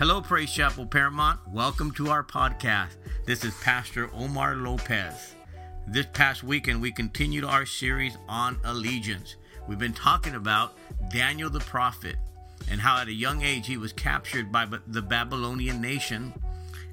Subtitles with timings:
[0.00, 1.40] Hello, Praise Chapel Paramount.
[1.46, 2.94] Welcome to our podcast.
[3.26, 5.34] This is Pastor Omar Lopez.
[5.86, 9.36] This past weekend, we continued our series on allegiance.
[9.68, 10.78] We've been talking about
[11.10, 12.16] Daniel the prophet
[12.70, 16.32] and how at a young age he was captured by the Babylonian nation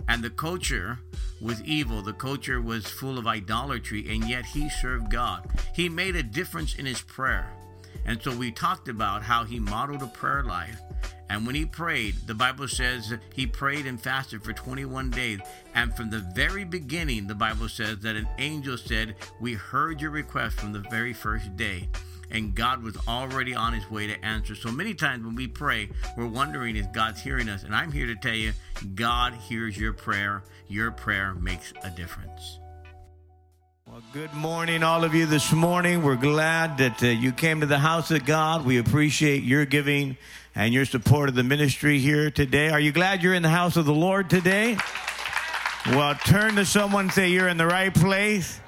[0.09, 0.99] and the culture
[1.39, 2.01] was evil.
[2.01, 5.49] The culture was full of idolatry, and yet he served God.
[5.73, 7.56] He made a difference in his prayer.
[8.05, 10.82] And so we talked about how he modeled a prayer life.
[11.29, 15.39] And when he prayed, the Bible says he prayed and fasted for 21 days.
[15.75, 20.11] And from the very beginning, the Bible says that an angel said, We heard your
[20.11, 21.89] request from the very first day.
[22.29, 24.54] And God was already on his way to answer.
[24.54, 27.64] So many times when we pray, we're wondering if God's hearing us.
[27.64, 28.54] And I'm here to tell you,
[28.96, 30.43] God hears your prayer.
[30.68, 32.59] Your prayer makes a difference.
[34.14, 36.03] Good morning, all of you, this morning.
[36.03, 38.64] We're glad that uh, you came to the house of God.
[38.64, 40.17] We appreciate your giving
[40.53, 42.69] and your support of the ministry here today.
[42.69, 44.78] Are you glad you're in the house of the Lord today?
[45.88, 48.59] Well, turn to someone and say, You're in the right place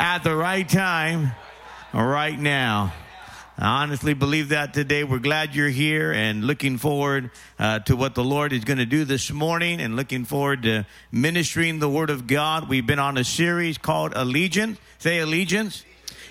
[0.00, 1.30] at the right time
[1.94, 2.92] right now.
[3.60, 5.04] I honestly believe that today.
[5.04, 8.86] We're glad you're here and looking forward uh, to what the Lord is going to
[8.86, 12.70] do this morning and looking forward to ministering the Word of God.
[12.70, 14.78] We've been on a series called Allegiance.
[14.96, 15.84] Say allegiance.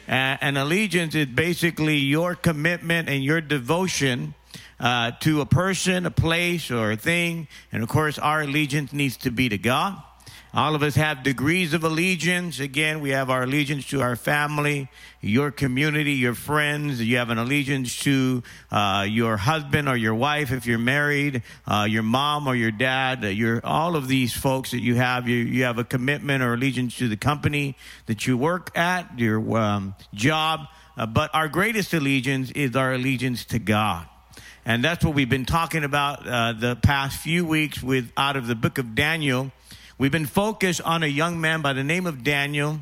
[0.07, 4.33] Uh, and allegiance is basically your commitment and your devotion
[4.79, 7.47] uh, to a person, a place, or a thing.
[7.71, 10.01] And of course, our allegiance needs to be to God.
[10.51, 12.59] All of us have degrees of allegiance.
[12.59, 14.89] Again, we have our allegiance to our family,
[15.21, 16.99] your community, your friends.
[16.99, 21.85] You have an allegiance to uh, your husband or your wife if you're married, uh,
[21.87, 23.23] your mom or your dad.
[23.23, 25.27] Uh, your all of these folks that you have.
[25.27, 27.77] You you have a commitment or allegiance to the company
[28.07, 30.61] that you work at, your um, job.
[30.97, 34.07] Uh, but our greatest allegiance is our allegiance to God.
[34.65, 38.47] And that's what we've been talking about uh, the past few weeks with out of
[38.47, 39.51] the book of Daniel.
[39.99, 42.79] We've been focused on a young man by the name of Daniel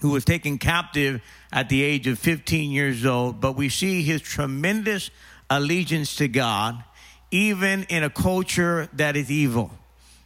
[0.00, 1.22] who was taken captive
[1.52, 5.10] at the age of 15 years old, but we see his tremendous
[5.48, 6.82] allegiance to God,
[7.30, 9.70] even in a culture that is evil.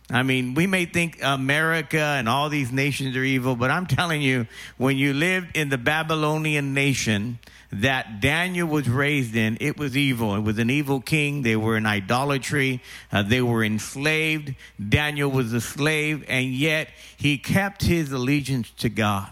[0.09, 4.23] I mean, we may think America and all these nations are evil, but I'm telling
[4.23, 4.47] you,
[4.77, 7.41] when you lived in the Babylonian nation,
[7.73, 10.37] that Daniel was raised in, it was evil.
[10.37, 11.43] It was an evil king.
[11.43, 12.81] They were in idolatry.
[13.11, 14.55] Uh, they were enslaved.
[14.89, 19.29] Daniel was a slave, and yet he kept his allegiance to God.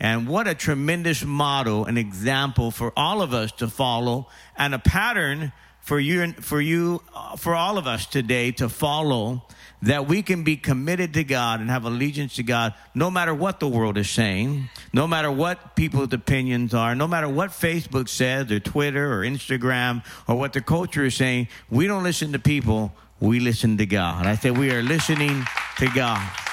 [0.00, 4.78] And what a tremendous model, an example for all of us to follow, and a
[4.78, 9.42] pattern for you, for you, uh, for all of us today to follow
[9.82, 13.60] that we can be committed to God and have allegiance to God no matter what
[13.60, 18.50] the world is saying, no matter what people's opinions are, no matter what Facebook says
[18.50, 21.48] or Twitter or Instagram or what the culture is saying.
[21.70, 24.26] We don't listen to people, we listen to God.
[24.26, 25.44] I say we are listening
[25.78, 26.47] to God.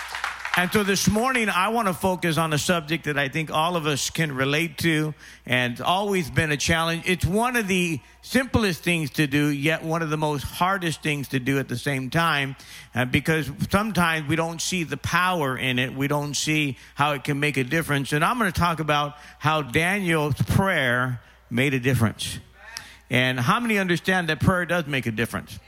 [0.58, 3.76] And so this morning, I want to focus on a subject that I think all
[3.76, 5.14] of us can relate to
[5.46, 7.04] and always been a challenge.
[7.06, 11.28] It's one of the simplest things to do, yet one of the most hardest things
[11.30, 12.56] to do at the same time,
[12.94, 15.94] uh, because sometimes we don't see the power in it.
[15.94, 18.14] We don't see how it can make a difference.
[18.14, 22.40] And I'm going to talk about how Daniel's prayer made a difference.
[23.10, 25.60] And how many understand that prayer does make a difference?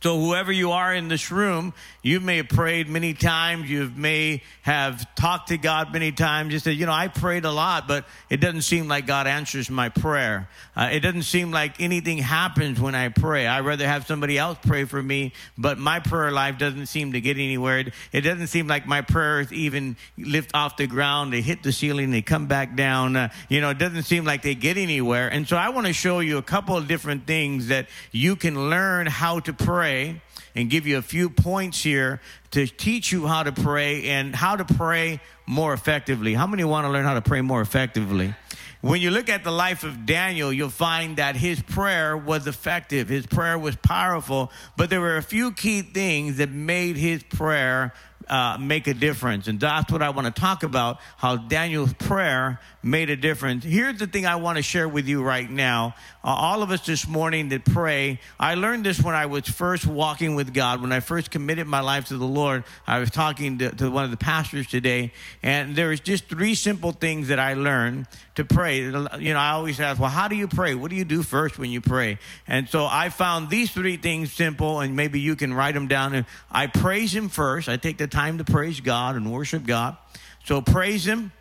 [0.00, 3.68] So, whoever you are in this room, you may have prayed many times.
[3.68, 6.52] You may have talked to God many times.
[6.52, 9.68] You said, You know, I prayed a lot, but it doesn't seem like God answers
[9.68, 10.48] my prayer.
[10.76, 13.48] Uh, it doesn't seem like anything happens when I pray.
[13.48, 17.20] I'd rather have somebody else pray for me, but my prayer life doesn't seem to
[17.20, 17.84] get anywhere.
[18.12, 21.32] It, doesn't seem like my prayers even lift off the ground.
[21.32, 23.16] They hit the ceiling, they come back down.
[23.16, 25.26] Uh, you know, it doesn't seem like they get anywhere.
[25.26, 28.70] And so, I want to show you a couple of different things that you can
[28.70, 30.20] learn how to pray pray
[30.54, 34.54] and give you a few points here to teach you how to pray and how
[34.54, 36.34] to pray more effectively.
[36.34, 38.34] How many want to learn how to pray more effectively?
[38.82, 43.08] When you look at the life of Daniel, you'll find that his prayer was effective.
[43.08, 47.94] His prayer was powerful, but there were a few key things that made his prayer
[48.28, 49.48] uh, make a difference.
[49.48, 53.64] And that's what I want to talk about how Daniel's prayer made a difference.
[53.64, 55.94] Here's the thing I want to share with you right now.
[56.22, 59.86] Uh, all of us this morning that pray, I learned this when I was first
[59.86, 62.64] walking with God, when I first committed my life to the Lord.
[62.86, 66.54] I was talking to, to one of the pastors today, and there was just three
[66.54, 68.82] simple things that I learned to pray.
[68.82, 70.74] You know, I always ask, well, how do you pray?
[70.74, 72.18] What do you do first when you pray?
[72.46, 76.26] And so I found these three things simple, and maybe you can write them down.
[76.50, 77.68] I praise Him first.
[77.68, 79.96] I take the time to praise God and worship God.
[80.44, 81.32] So praise Him.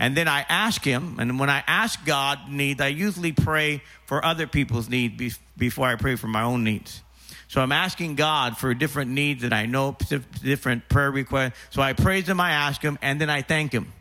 [0.00, 4.24] And then I ask Him, and when I ask God needs, I usually pray for
[4.24, 7.02] other people's needs before I pray for my own needs.
[7.48, 9.96] So I'm asking God for different needs that I know,
[10.42, 11.54] different prayer requests.
[11.70, 13.92] So I praise Him, I ask Him, and then I thank Him.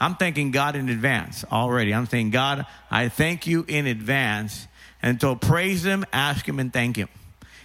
[0.00, 1.92] I'm thanking God in advance already.
[1.92, 4.68] I'm saying, God, I thank you in advance.
[5.02, 7.08] And so praise Him, ask Him, and thank Him.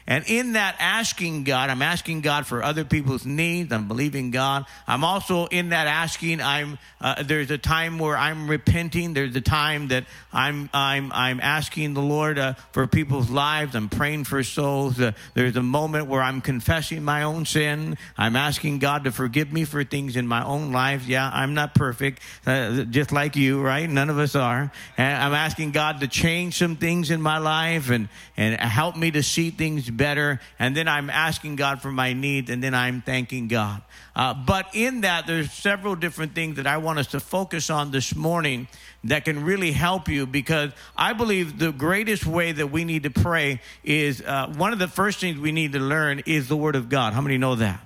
[0.07, 3.73] And in that asking God, I'm asking God for other people's needs.
[3.73, 4.65] I'm believing God.
[4.87, 6.41] I'm also in that asking.
[6.41, 9.13] I'm uh, there's a time where I'm repenting.
[9.13, 13.75] There's a time that I'm I'm I'm asking the Lord uh, for people's lives.
[13.75, 14.99] I'm praying for souls.
[14.99, 17.97] Uh, there's a moment where I'm confessing my own sin.
[18.15, 21.07] I'm asking God to forgive me for things in my own life.
[21.07, 23.89] Yeah, I'm not perfect, uh, just like you, right?
[23.89, 24.71] None of us are.
[24.97, 28.07] And I'm asking God to change some things in my life and
[28.37, 30.39] and help me to see things better.
[30.59, 33.81] And then I'm asking God for my needs, and then I'm thanking God.
[34.15, 37.91] Uh, but in that, there's several different things that I want us to focus on
[37.91, 38.67] this morning
[39.03, 43.09] that can really help you because I believe the greatest way that we need to
[43.11, 46.75] pray is uh, one of the first things we need to learn is the Word
[46.75, 47.13] of God.
[47.13, 47.81] How many know that?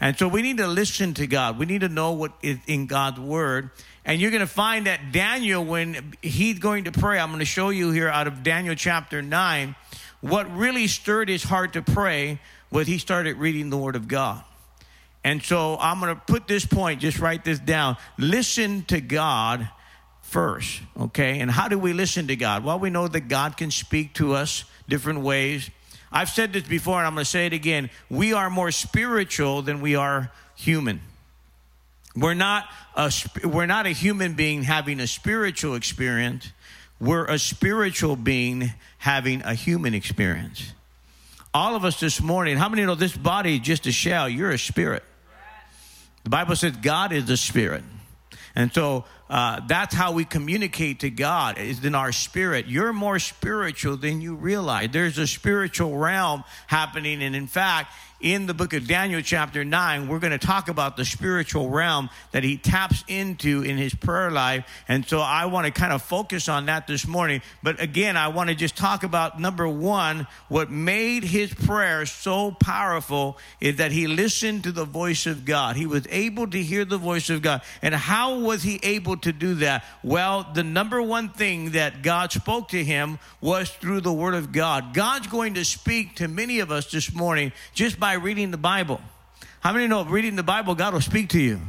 [0.00, 1.58] And so we need to listen to God.
[1.58, 3.70] We need to know what is in God's Word.
[4.04, 7.44] And you're going to find that Daniel, when he's going to pray, I'm going to
[7.44, 9.74] show you here out of Daniel chapter 9
[10.20, 14.42] what really stirred his heart to pray was he started reading the Word of God.
[15.24, 17.96] And so I'm going to put this point, just write this down.
[18.18, 19.68] Listen to God
[20.22, 21.40] first, okay?
[21.40, 22.64] And how do we listen to God?
[22.64, 25.70] Well, we know that God can speak to us different ways.
[26.10, 27.90] I've said this before and I'm going to say it again.
[28.10, 31.00] We are more spiritual than we are human.
[32.16, 32.64] We're not
[32.96, 33.12] a
[33.44, 36.52] we're not a human being having a spiritual experience.
[37.00, 40.72] We're a spiritual being having a human experience.
[41.54, 44.28] All of us this morning, how many know this body is just a shell?
[44.28, 45.04] You're a spirit.
[46.24, 47.84] The Bible says God is the spirit.
[48.54, 52.66] And so uh, that's how we communicate to God is in our spirit.
[52.66, 54.90] You're more spiritual than you realize.
[54.90, 57.22] There's a spiritual realm happening.
[57.22, 60.96] And in fact, in the book of Daniel, chapter 9, we're going to talk about
[60.96, 64.66] the spiritual realm that he taps into in his prayer life.
[64.88, 67.42] And so I want to kind of focus on that this morning.
[67.62, 72.50] But again, I want to just talk about number one, what made his prayer so
[72.50, 75.76] powerful is that he listened to the voice of God.
[75.76, 77.62] He was able to hear the voice of God.
[77.82, 79.84] And how was he able to do that?
[80.02, 84.50] Well, the number one thing that God spoke to him was through the word of
[84.50, 84.92] God.
[84.92, 88.56] God's going to speak to many of us this morning just by by reading the
[88.56, 89.02] Bible.
[89.60, 91.60] How many know reading the Bible, God will speak to you?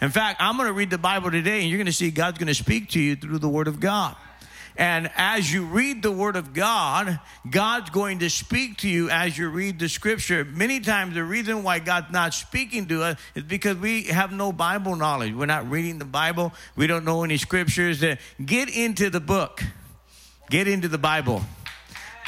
[0.00, 2.38] In fact, I'm going to read the Bible today, and you're going to see God's
[2.38, 4.16] going to speak to you through the Word of God.
[4.76, 9.38] And as you read the Word of God, God's going to speak to you as
[9.38, 10.44] you read the Scripture.
[10.44, 14.50] Many times, the reason why God's not speaking to us is because we have no
[14.50, 15.34] Bible knowledge.
[15.34, 18.00] We're not reading the Bible, we don't know any Scriptures.
[18.44, 19.62] Get into the book,
[20.50, 21.42] get into the Bible.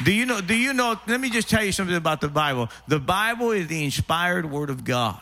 [0.03, 0.39] Do you know?
[0.39, 0.99] Do you know?
[1.07, 2.69] Let me just tell you something about the Bible.
[2.87, 5.19] The Bible is the inspired Word of God.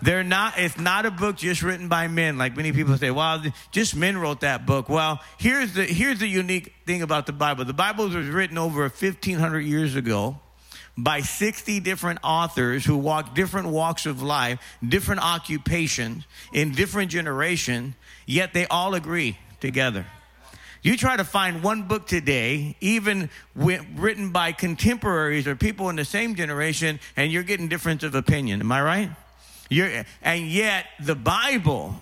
[0.00, 0.54] They're not.
[0.56, 3.10] It's not a book just written by men, like many people say.
[3.10, 3.42] Well,
[3.72, 4.88] just men wrote that book.
[4.88, 7.64] Well, here's the here's the unique thing about the Bible.
[7.64, 10.38] The Bible was written over 1,500 years ago
[10.96, 17.94] by 60 different authors who walked different walks of life, different occupations, in different generations.
[18.26, 20.06] Yet they all agree together.
[20.82, 26.04] You try to find one book today, even written by contemporaries or people in the
[26.04, 28.60] same generation, and you're getting difference of opinion.
[28.60, 29.10] Am I right?
[29.68, 31.96] You're, and yet, the Bible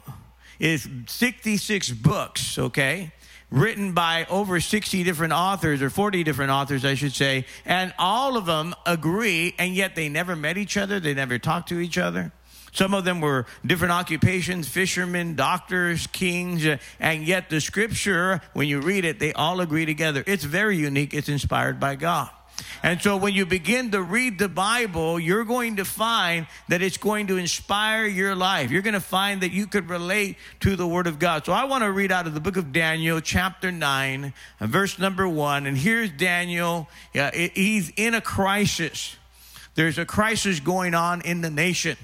[0.60, 3.12] is 66 books, okay?
[3.50, 8.36] Written by over 60 different authors, or 40 different authors, I should say, and all
[8.36, 11.96] of them agree, and yet they never met each other, they never talked to each
[11.96, 12.32] other.
[12.76, 18.68] Some of them were different occupations fishermen, doctors, kings, uh, and yet the scripture, when
[18.68, 20.22] you read it, they all agree together.
[20.26, 22.28] It's very unique, it's inspired by God.
[22.82, 26.98] And so when you begin to read the Bible, you're going to find that it's
[26.98, 28.70] going to inspire your life.
[28.70, 31.46] You're going to find that you could relate to the Word of God.
[31.46, 35.26] So I want to read out of the book of Daniel, chapter 9, verse number
[35.26, 35.64] 1.
[35.64, 36.90] And here's Daniel.
[37.14, 39.16] Yeah, he's in a crisis.
[39.76, 41.96] There's a crisis going on in the nation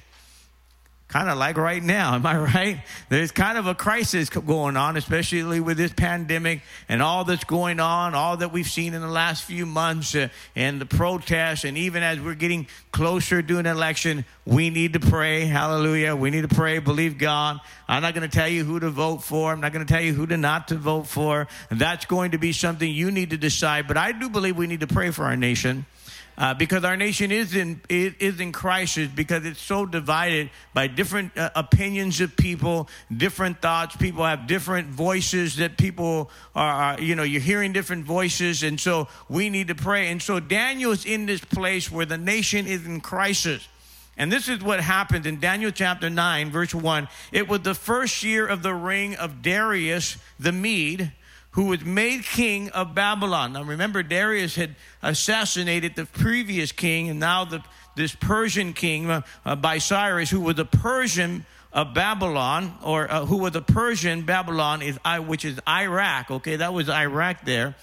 [1.12, 2.81] kind of like right now, am I right?
[3.11, 7.81] There's kind of a crisis going on, especially with this pandemic and all that's going
[7.81, 11.76] on, all that we've seen in the last few months, uh, and the protests, and
[11.76, 15.45] even as we're getting closer to an election, we need to pray.
[15.45, 16.16] Hallelujah.
[16.16, 17.61] We need to pray, believe God.
[17.87, 19.52] I'm not going to tell you who to vote for.
[19.52, 21.47] I'm not going to tell you who to not to vote for.
[21.71, 23.87] That's going to be something you need to decide.
[23.87, 25.85] But I do believe we need to pray for our nation.
[26.38, 31.36] Uh, because our nation is in is in crisis because it's so divided by different
[31.36, 33.96] uh, opinions of people, different thoughts.
[33.96, 39.08] People have different voices that people are, you know, you're hearing different voices, and so
[39.28, 40.08] we need to pray.
[40.08, 43.68] And so Daniel is in this place where the nation is in crisis.
[44.16, 47.08] And this is what happened in Daniel chapter 9, verse 1.
[47.32, 51.12] It was the first year of the reign of Darius the Mede
[51.52, 53.52] who was made king of Babylon.
[53.52, 57.62] Now remember, Darius had assassinated the previous king, and now the,
[57.94, 63.25] this Persian king uh, uh, by Cyrus, who was a Persian of Babylon, or uh,
[63.25, 66.30] who was a Persian Babylon, is which is Iraq.
[66.30, 67.75] Okay, that was Iraq there.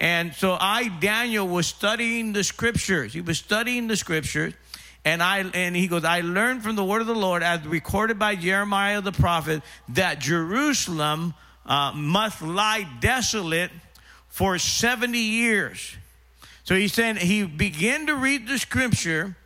[0.00, 3.12] And so I, Daniel, was studying the scriptures.
[3.12, 4.54] He was studying the scriptures.
[5.04, 8.18] And I and he goes, I learned from the word of the Lord, as recorded
[8.18, 11.34] by Jeremiah the prophet, that Jerusalem
[11.68, 13.70] uh, must lie desolate
[14.28, 15.96] for 70 years.
[16.64, 19.36] So he said he began to read the scripture,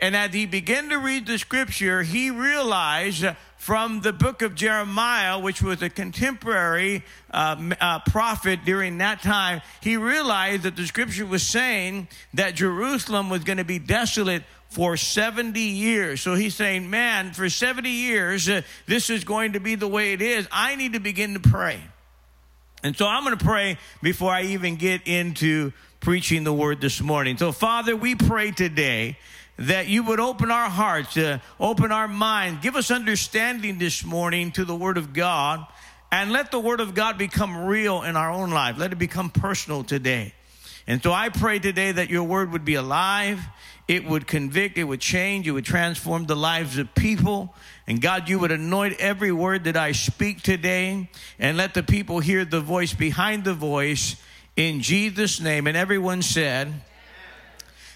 [0.00, 3.24] and as he began to read the scripture, he realized
[3.56, 9.60] from the book of Jeremiah, which was a contemporary uh, uh, prophet during that time,
[9.82, 14.96] he realized that the scripture was saying that Jerusalem was going to be desolate for
[14.96, 16.20] 70 years.
[16.20, 20.12] So he's saying, man, for 70 years, uh, this is going to be the way
[20.12, 20.46] it is.
[20.52, 21.80] I need to begin to pray.
[22.82, 27.00] And so I'm going to pray before I even get into preaching the word this
[27.00, 27.36] morning.
[27.36, 29.18] So, Father, we pray today
[29.58, 34.52] that you would open our hearts, uh, open our mind, give us understanding this morning
[34.52, 35.66] to the word of God,
[36.12, 38.78] and let the word of God become real in our own life.
[38.78, 40.32] Let it become personal today.
[40.88, 43.40] And so I pray today that your word would be alive,
[43.86, 47.54] it would convict, it would change, it would transform the lives of people.
[47.86, 52.20] And God, you would anoint every word that I speak today and let the people
[52.20, 54.16] hear the voice behind the voice
[54.56, 55.66] in Jesus' name.
[55.66, 56.72] And everyone said,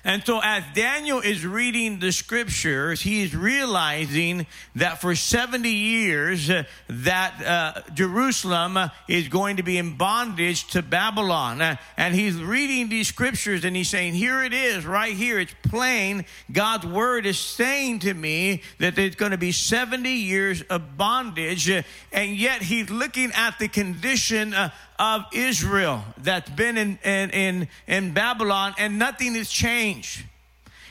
[0.05, 6.51] and so, as Daniel is reading the scriptures, he is realizing that for 70 years,
[6.51, 11.63] uh, that uh, Jerusalem is going to be in bondage to Babylon.
[11.63, 15.39] Uh, and he's reading these scriptures and he's saying, Here it is, right here.
[15.39, 16.25] It's plain.
[16.51, 21.71] God's word is saying to me that there's going to be 70 years of bondage.
[21.71, 27.31] Uh, and yet, he's looking at the condition uh, of Israel that's been in, in,
[27.31, 30.25] in, in Babylon and nothing has changed.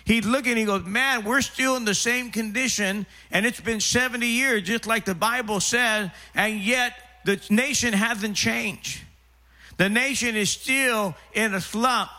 [0.05, 4.25] He's looking, he goes, Man, we're still in the same condition, and it's been 70
[4.25, 6.93] years, just like the Bible says, and yet
[7.23, 9.01] the nation hasn't changed.
[9.77, 12.09] The nation is still in a slump.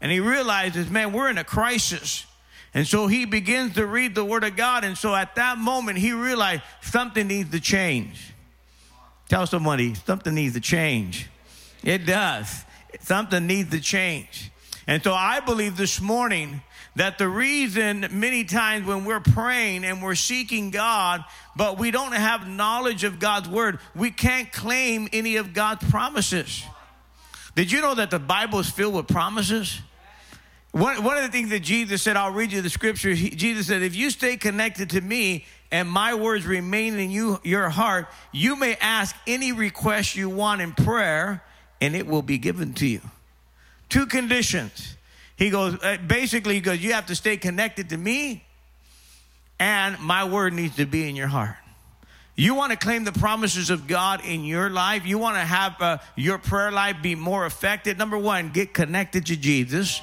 [0.00, 2.26] And he realizes, man, we're in a crisis.
[2.74, 4.84] And so he begins to read the Word of God.
[4.84, 8.33] And so at that moment, he realized something needs to change.
[9.28, 11.28] Tell somebody something needs to change.
[11.82, 12.64] It does.
[13.00, 14.50] Something needs to change.
[14.86, 16.62] And so I believe this morning
[16.96, 21.24] that the reason many times when we're praying and we're seeking God,
[21.56, 26.62] but we don't have knowledge of God's word, we can't claim any of God's promises.
[27.54, 29.80] Did you know that the Bible is filled with promises?
[30.72, 33.10] One, one of the things that Jesus said, I'll read you the scripture.
[33.10, 37.40] He, Jesus said, If you stay connected to me and my words remain in you,
[37.42, 41.42] your heart, you may ask any request you want in prayer,
[41.80, 43.00] and it will be given to you.
[43.88, 44.96] Two conditions.
[45.36, 48.44] He goes, uh, basically, he goes, you have to stay connected to me,
[49.58, 51.56] and my word needs to be in your heart.
[52.36, 55.06] You want to claim the promises of God in your life.
[55.06, 57.96] You want to have uh, your prayer life be more effective.
[57.96, 60.02] Number one, get connected to Jesus.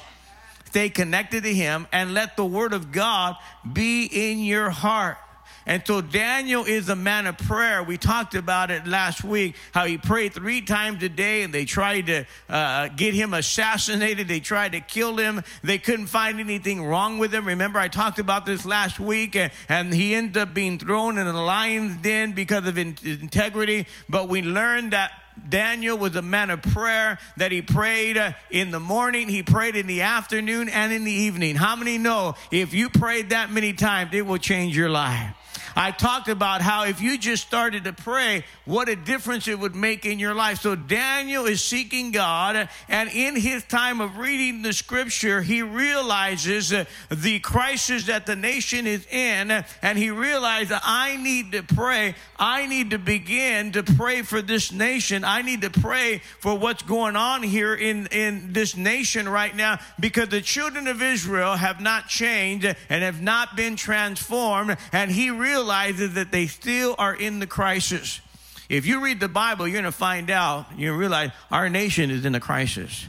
[0.66, 3.36] Stay connected to Him and let the Word of God
[3.70, 5.18] be in your heart.
[5.66, 7.82] And so Daniel is a man of prayer.
[7.82, 11.64] We talked about it last week, how he prayed three times a day and they
[11.64, 14.28] tried to uh, get him assassinated.
[14.28, 15.42] They tried to kill him.
[15.62, 17.46] They couldn't find anything wrong with him.
[17.46, 21.26] Remember, I talked about this last week and, and he ended up being thrown in
[21.26, 23.86] a lion's den because of in- integrity.
[24.08, 25.12] But we learned that
[25.48, 29.76] Daniel was a man of prayer that he prayed uh, in the morning, he prayed
[29.76, 31.56] in the afternoon, and in the evening.
[31.56, 35.34] How many know if you prayed that many times, it will change your life?
[35.74, 39.74] I talked about how if you just started to pray, what a difference it would
[39.74, 40.60] make in your life.
[40.60, 46.70] So Daniel is seeking God, and in his time of reading the scripture, he realizes
[47.10, 52.14] the crisis that the nation is in, and he realized I need to pray.
[52.38, 55.24] I need to begin to pray for this nation.
[55.24, 59.78] I need to pray for what's going on here in, in this nation right now
[59.98, 65.30] because the children of Israel have not changed and have not been transformed, and he
[65.30, 68.20] realized realizes that they still are in the crisis.
[68.68, 72.24] If you read the Bible, you're going to find out, you realize our nation is
[72.24, 73.06] in a crisis.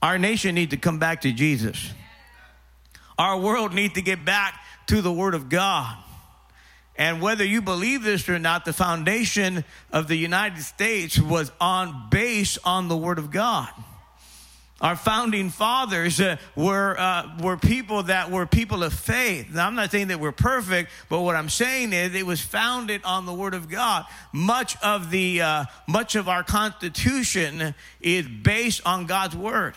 [0.00, 1.92] Our nation needs to come back to Jesus.
[3.18, 5.94] Our world needs to get back to the Word of God.
[6.96, 12.08] And whether you believe this or not, the foundation of the United States was on
[12.10, 13.68] base on the Word of God.
[14.80, 19.52] Our founding fathers uh, were, uh, were people that were people of faith.
[19.52, 23.02] Now, I'm not saying that we're perfect, but what I'm saying is it was founded
[23.04, 24.04] on the Word of God.
[24.32, 29.74] Much of, the, uh, much of our Constitution is based on God's Word.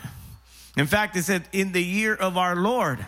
[0.76, 3.04] In fact, it said, in the year of our Lord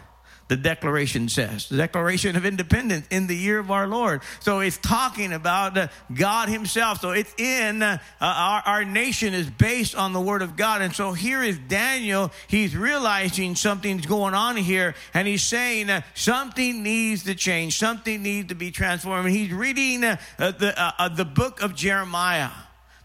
[0.49, 1.69] the Declaration says.
[1.69, 4.23] The Declaration of Independence in the year of our Lord.
[4.41, 7.01] So it's talking about uh, God Himself.
[7.01, 10.83] So it's in uh, our, our nation is based on the Word of God.
[10.83, 12.31] And so here is Daniel.
[12.49, 18.23] He's realizing something's going on here, and he's saying uh, something needs to change, something
[18.23, 19.27] needs to be transformed.
[19.27, 22.51] And he's reading uh, uh, the, the book of Jeremiah.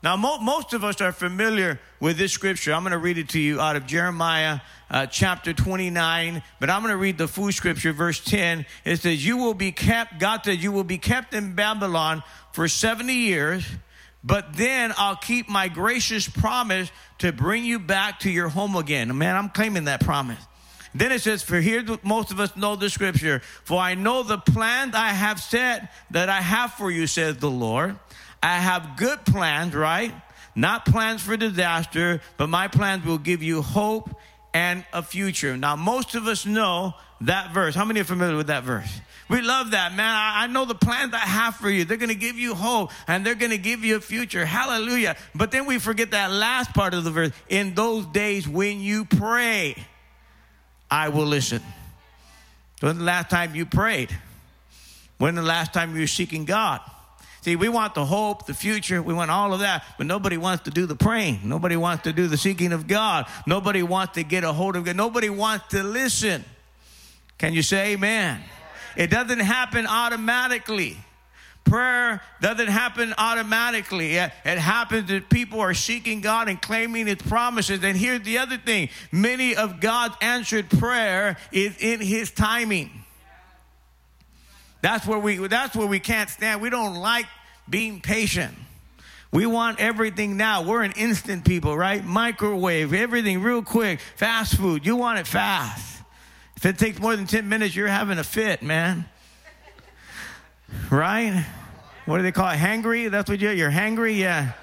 [0.01, 2.73] Now, mo- most of us are familiar with this scripture.
[2.73, 6.81] I'm going to read it to you out of Jeremiah uh, chapter 29, but I'm
[6.81, 8.65] going to read the full scripture, verse 10.
[8.85, 12.69] It says, You will be kept, God says, You will be kept in Babylon for
[12.69, 13.65] 70 years,
[14.23, 19.15] but then I'll keep my gracious promise to bring you back to your home again.
[19.17, 20.39] Man, I'm claiming that promise.
[20.95, 24.37] Then it says, For here most of us know the scripture, for I know the
[24.37, 27.97] plan I have set that I have for you, says the Lord.
[28.41, 30.13] I have good plans, right?
[30.55, 34.09] Not plans for disaster, but my plans will give you hope
[34.53, 35.55] and a future.
[35.57, 37.75] Now, most of us know that verse.
[37.75, 39.01] How many are familiar with that verse?
[39.29, 40.09] We love that, man.
[40.09, 41.85] I, know the plans I have for you.
[41.85, 44.43] They're going to give you hope and they're going to give you a future.
[44.43, 45.17] Hallelujah.
[45.35, 47.31] But then we forget that last part of the verse.
[47.47, 49.75] In those days when you pray,
[50.89, 51.61] I will listen.
[52.79, 54.09] When the last time you prayed?
[55.19, 56.81] When the last time you were seeking God?
[57.41, 60.65] See, we want the hope, the future, we want all of that, but nobody wants
[60.65, 61.39] to do the praying.
[61.43, 63.27] Nobody wants to do the seeking of God.
[63.47, 64.95] Nobody wants to get a hold of God.
[64.97, 66.43] Nobody wants to listen.
[67.37, 68.41] Can you say amen?
[68.97, 70.97] It doesn't happen automatically.
[71.63, 74.15] Prayer doesn't happen automatically.
[74.15, 77.83] It, happens that people are seeking God and claiming His promises.
[77.83, 82.89] And here's the other thing many of God's answered prayer is in His timing.
[84.81, 86.61] That's where we that's where we can't stand.
[86.61, 87.25] We don't like
[87.69, 88.53] being patient.
[89.31, 90.63] We want everything now.
[90.63, 92.03] We're an instant people, right?
[92.03, 93.99] Microwave, everything real quick.
[94.15, 94.85] Fast food.
[94.85, 96.01] You want it fast.
[96.57, 99.05] If it takes more than 10 minutes, you're having a fit, man.
[100.89, 101.45] Right?
[102.05, 102.57] What do they call it?
[102.57, 103.09] Hangry?
[103.09, 104.17] That's what you're, you're hangry?
[104.17, 104.53] Yeah.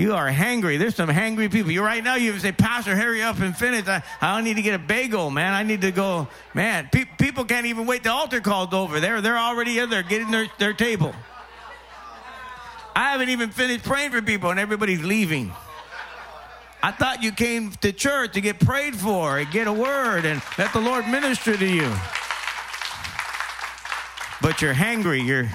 [0.00, 0.78] You are hangry.
[0.78, 1.70] There's some hangry people.
[1.70, 3.86] You right now, you say, Pastor, hurry up and finish.
[3.86, 5.52] I, I don't need to get a bagel, man.
[5.52, 6.26] I need to go.
[6.54, 8.02] Man, pe- people can't even wait.
[8.02, 8.98] The altar call's over.
[8.98, 11.14] They're, they're already in there getting their, their table.
[12.96, 15.52] I haven't even finished praying for people, and everybody's leaving.
[16.82, 20.40] I thought you came to church to get prayed for and get a word and
[20.56, 21.92] let the Lord minister to you.
[24.40, 25.26] But you're hangry.
[25.26, 25.50] You're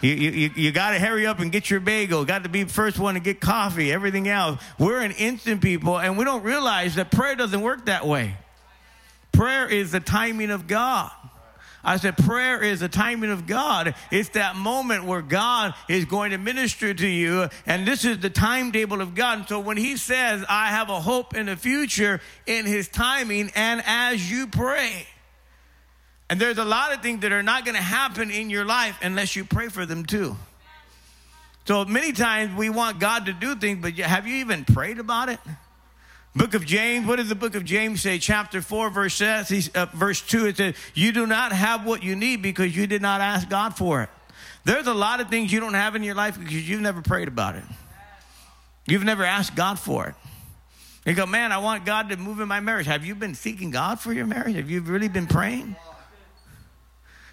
[0.00, 2.24] you, you, you got to hurry up and get your bagel.
[2.24, 4.62] Got to be the first one to get coffee, everything else.
[4.78, 8.36] We're an instant people, and we don't realize that prayer doesn't work that way.
[9.32, 11.10] Prayer is the timing of God.
[11.84, 13.94] I said, prayer is the timing of God.
[14.10, 18.30] It's that moment where God is going to minister to you, and this is the
[18.30, 19.38] timetable of God.
[19.38, 23.52] And so when He says, I have a hope in the future in His timing,
[23.54, 25.06] and as you pray,
[26.30, 28.98] and there's a lot of things that are not going to happen in your life
[29.02, 30.36] unless you pray for them too.
[31.66, 35.28] So many times we want God to do things, but have you even prayed about
[35.28, 35.38] it?
[36.34, 38.18] Book of James, what does the book of James say?
[38.18, 42.14] Chapter 4, verse, says, uh, verse 2, it says, You do not have what you
[42.14, 44.08] need because you did not ask God for it.
[44.64, 47.28] There's a lot of things you don't have in your life because you've never prayed
[47.28, 47.64] about it.
[48.86, 50.14] You've never asked God for it.
[51.04, 52.86] You go, man, I want God to move in my marriage.
[52.86, 54.56] Have you been seeking God for your marriage?
[54.56, 55.74] Have you really been praying?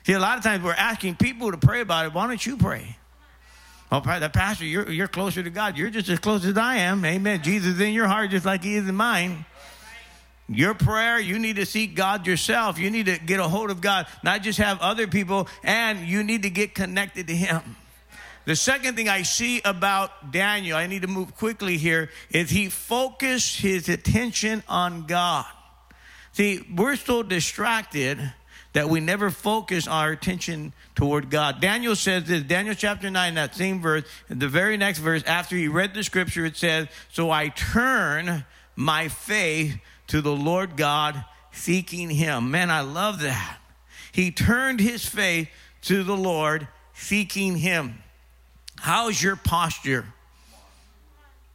[0.06, 2.14] See, a lot of times we're asking people to pray about it.
[2.14, 2.96] Why don't you pray?
[3.92, 5.78] Oh, the pastor, you're, you're closer to God.
[5.78, 7.04] You're just as close as I am.
[7.04, 7.42] Amen.
[7.42, 9.46] Jesus is in your heart just like he is in mine.
[10.48, 12.78] Your prayer, you need to seek God yourself.
[12.78, 16.24] You need to get a hold of God, not just have other people, and you
[16.24, 17.76] need to get connected to Him.
[18.46, 22.70] The second thing I see about Daniel, I need to move quickly here, is he
[22.70, 25.46] focused his attention on God.
[26.34, 28.20] See, we're so distracted
[28.76, 31.62] that we never focus our attention toward God.
[31.62, 35.70] Daniel says this, Daniel chapter 9, that same verse, the very next verse, after he
[35.70, 38.44] read the scripture, it says, So I turn
[38.76, 42.52] my faith to the Lord God, seeking him.
[42.52, 43.60] Man, I love that.
[44.12, 45.48] He turned his faith
[45.84, 48.04] to the Lord, seeking him.
[48.78, 50.06] How's your posture?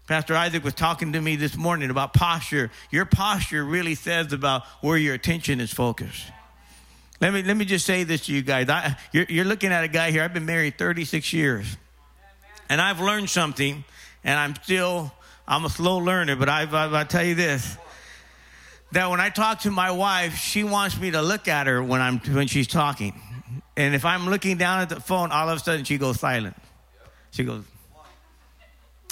[0.07, 2.71] Pastor Isaac was talking to me this morning about posture.
[2.91, 6.25] Your posture really says about where your attention is focused.
[7.21, 8.69] Let me, let me just say this to you guys.
[8.69, 10.23] I, you're, you're looking at a guy here.
[10.23, 11.77] I've been married 36 years.
[12.69, 13.85] And I've learned something,
[14.25, 15.13] and I'm still,
[15.47, 17.77] I'm a slow learner, but I've, I've, I'll tell you this
[18.93, 22.01] that when I talk to my wife, she wants me to look at her when,
[22.01, 23.15] I'm, when she's talking.
[23.77, 26.57] And if I'm looking down at the phone, all of a sudden she goes silent.
[27.31, 27.63] She goes,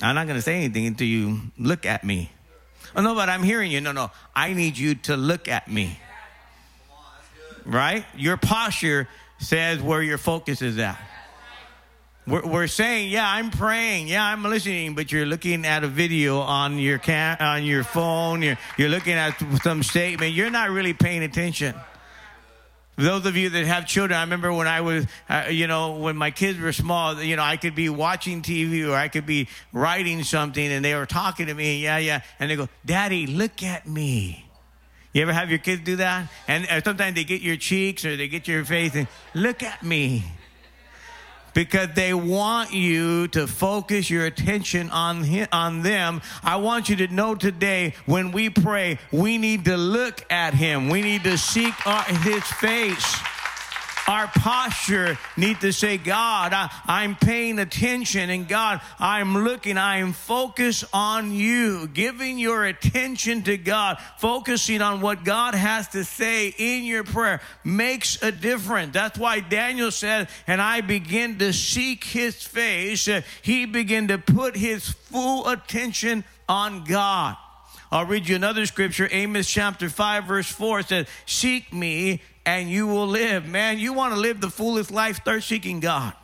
[0.02, 2.30] I'm not going to say anything until you look at me.
[2.96, 3.80] Oh, no, but I'm hearing you.
[3.80, 4.10] No, no.
[4.34, 5.98] I need you to look at me.
[7.68, 8.06] Right?
[8.16, 10.98] Your posture says where your focus is at.
[12.26, 16.40] We're, we're saying, yeah, I'm praying, yeah, I'm listening, but you're looking at a video
[16.40, 18.42] on your cam- on your phone.
[18.42, 20.32] You're, you're looking at some statement.
[20.32, 21.74] You're not really paying attention.
[22.96, 26.16] Those of you that have children, I remember when I was, uh, you know, when
[26.16, 29.48] my kids were small, you know, I could be watching TV or I could be
[29.72, 33.62] writing something and they were talking to me, yeah, yeah, and they go, Daddy, look
[33.62, 34.47] at me.
[35.12, 36.30] You ever have your kids do that?
[36.46, 39.82] And uh, sometimes they get your cheeks or they get your face and look at
[39.82, 40.24] me
[41.54, 46.20] because they want you to focus your attention on him, on them.
[46.44, 50.88] I want you to know today when we pray, we need to look at him.
[50.88, 53.16] We need to seek our, his face.
[54.08, 60.14] Our posture need to say, God, I, am paying attention, and God, I'm looking, I'm
[60.14, 66.54] focused on you, giving your attention to God, focusing on what God has to say
[66.56, 68.94] in your prayer makes a difference.
[68.94, 73.10] That's why Daniel said, and I begin to seek his face.
[73.42, 77.36] He began to put his full attention on God.
[77.92, 82.86] I'll read you another scripture, Amos chapter 5, verse 4 says, Seek me and you
[82.86, 83.46] will live.
[83.46, 86.14] Man, you want to live the fullest life, start seeking God.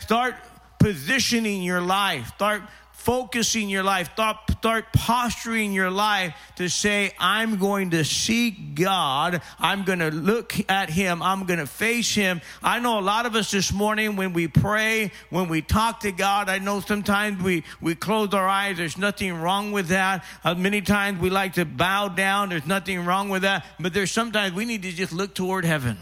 [0.00, 0.34] Start
[0.80, 2.26] positioning your life.
[2.34, 2.62] Start
[3.02, 9.42] focusing your life, start, start posturing your life to say, I'm going to seek God.
[9.58, 11.20] I'm going to look at Him.
[11.20, 12.40] I'm going to face Him.
[12.62, 16.12] I know a lot of us this morning, when we pray, when we talk to
[16.12, 18.76] God, I know sometimes we, we close our eyes.
[18.76, 20.24] There's nothing wrong with that.
[20.44, 22.50] Uh, many times we like to bow down.
[22.50, 23.66] There's nothing wrong with that.
[23.80, 25.98] But there's sometimes we need to just look toward heaven.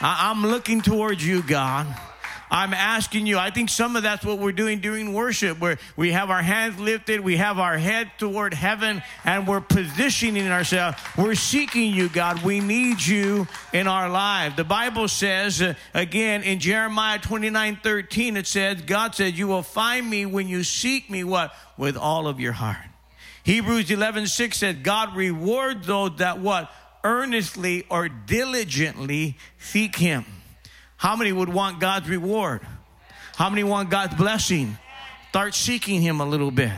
[0.00, 1.86] I, I'm looking towards you, God.
[2.50, 6.12] I'm asking you, I think some of that's what we're doing during worship, where we
[6.12, 10.98] have our hands lifted, we have our head toward heaven, and we're positioning ourselves.
[11.16, 12.42] We're seeking you, God.
[12.42, 14.56] We need you in our life.
[14.56, 19.62] The Bible says, uh, again, in Jeremiah 29 13, it says, God said, You will
[19.62, 21.54] find me when you seek me, what?
[21.76, 22.78] With all of your heart.
[23.44, 26.70] Hebrews 11 6 said, God rewards those that what?
[27.02, 30.24] Earnestly or diligently seek him.
[31.00, 32.60] How many would want God's reward?
[33.34, 34.76] How many want God's blessing?
[35.30, 36.72] Start seeking Him a little bit.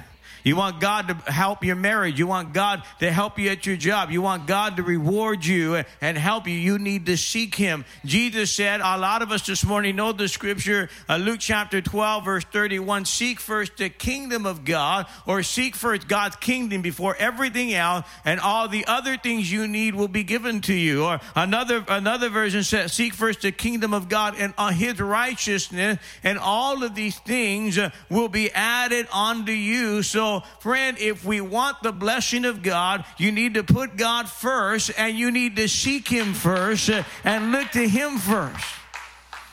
[0.45, 2.19] You want God to help your marriage.
[2.19, 4.11] You want God to help you at your job.
[4.11, 6.55] You want God to reward you and help you.
[6.55, 7.85] You need to seek Him.
[8.05, 12.25] Jesus said, a lot of us this morning know the scripture, uh, Luke chapter 12,
[12.25, 17.75] verse 31 Seek first the kingdom of God, or seek first God's kingdom before everything
[17.75, 21.05] else, and all the other things you need will be given to you.
[21.05, 25.99] Or another, another version says, Seek first the kingdom of God and uh, His righteousness,
[26.25, 30.03] and all of these things uh, will be added unto you.
[30.03, 34.91] So, friend, if we want the blessing of God, you need to put God first
[34.97, 36.91] and you need to seek Him first
[37.25, 38.65] and look to Him first.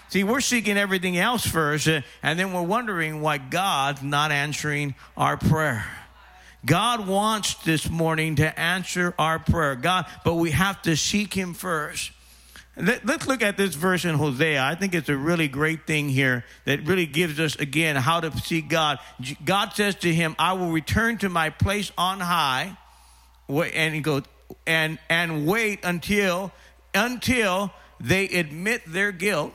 [0.09, 4.95] See, we're seeking everything else first, uh, and then we're wondering why God's not answering
[5.15, 5.85] our prayer.
[6.65, 9.75] God wants this morning to answer our prayer.
[9.75, 12.11] God, but we have to seek Him first.
[12.77, 14.62] Let, us look at this verse in Hosea.
[14.63, 18.32] I think it's a really great thing here that really gives us, again, how to
[18.39, 18.99] see God.
[19.43, 22.77] God says to him, I will return to my place on high.
[23.49, 24.23] And he goes,
[24.65, 26.51] and, and wait until,
[26.93, 29.53] until they admit their guilt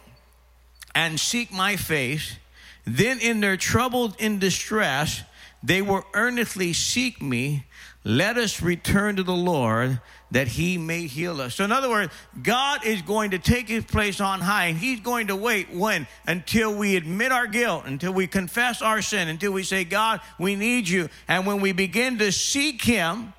[0.95, 2.37] and seek my face.
[2.85, 5.23] Then in their trouble in distress,
[5.63, 7.65] they will earnestly seek me.
[8.07, 9.99] Let us return to the Lord
[10.31, 11.55] that he may heal us.
[11.55, 12.13] So, in other words,
[12.43, 16.07] God is going to take his place on high, and he's going to wait when?
[16.27, 20.55] Until we admit our guilt, until we confess our sin, until we say, God, we
[20.55, 21.09] need you.
[21.29, 23.33] And when we begin to seek him,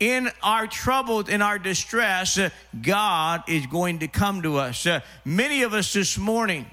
[0.00, 2.38] in our troubles, in our distress,
[2.82, 4.86] God is going to come to us.
[4.86, 6.66] Uh, many of us this morning,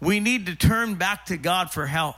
[0.00, 2.14] we need to turn back to God for help.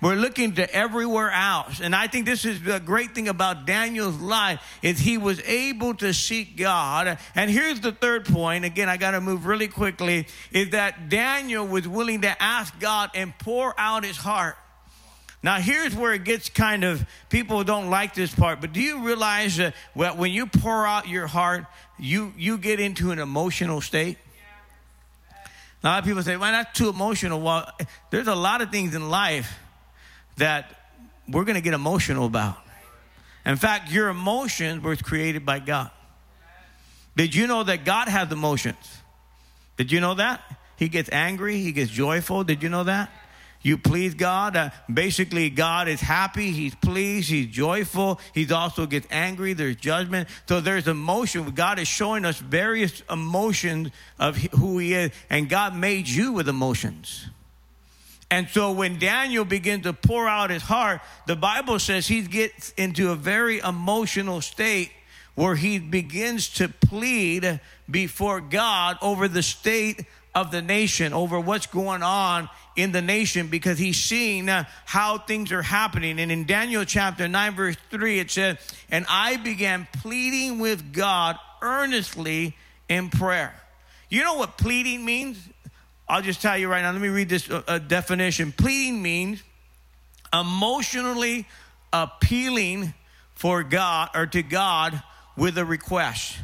[0.00, 1.80] We're looking to everywhere else.
[1.80, 5.94] And I think this is the great thing about Daniel's life is he was able
[5.96, 7.18] to seek God.
[7.34, 8.64] And here's the third point.
[8.64, 13.10] Again, I got to move really quickly is that Daniel was willing to ask God
[13.14, 14.56] and pour out his heart.
[15.42, 19.06] Now, here's where it gets kind of, people don't like this part, but do you
[19.06, 21.64] realize that when you pour out your heart,
[21.98, 24.18] you, you get into an emotional state?
[25.82, 27.40] A lot of people say, well, that's too emotional.
[27.40, 27.70] Well,
[28.10, 29.58] there's a lot of things in life
[30.40, 30.74] that
[31.28, 32.58] we're going to get emotional about.
[33.46, 35.90] In fact, your emotions were created by God.
[37.16, 38.76] Did you know that God has emotions?
[39.76, 40.42] Did you know that?
[40.76, 42.44] He gets angry, he gets joyful.
[42.44, 43.10] Did you know that?
[43.62, 44.56] You please God.
[44.56, 46.50] Uh, basically, God is happy.
[46.50, 47.28] He's pleased.
[47.28, 48.18] He's joyful.
[48.32, 49.52] He also gets angry.
[49.52, 50.30] There's judgment.
[50.48, 51.50] So there's emotion.
[51.50, 55.10] God is showing us various emotions of who He is.
[55.28, 57.26] And God made you with emotions.
[58.30, 62.70] And so when Daniel begins to pour out his heart, the Bible says he gets
[62.72, 64.92] into a very emotional state
[65.34, 71.66] where he begins to plead before God over the state of the nation, over what's
[71.66, 74.48] going on in the nation because he's seeing
[74.84, 76.20] how things are happening.
[76.20, 78.58] And in Daniel chapter 9, verse 3, it says,
[78.90, 82.56] And I began pleading with God earnestly
[82.88, 83.54] in prayer.
[84.08, 85.38] You know what pleading means?
[86.10, 86.90] I'll just tell you right now.
[86.90, 88.50] Let me read this uh, uh definition.
[88.50, 89.44] Pleading means
[90.32, 91.46] emotionally
[91.92, 92.94] appealing
[93.34, 95.00] for God or to God
[95.36, 96.36] with a request.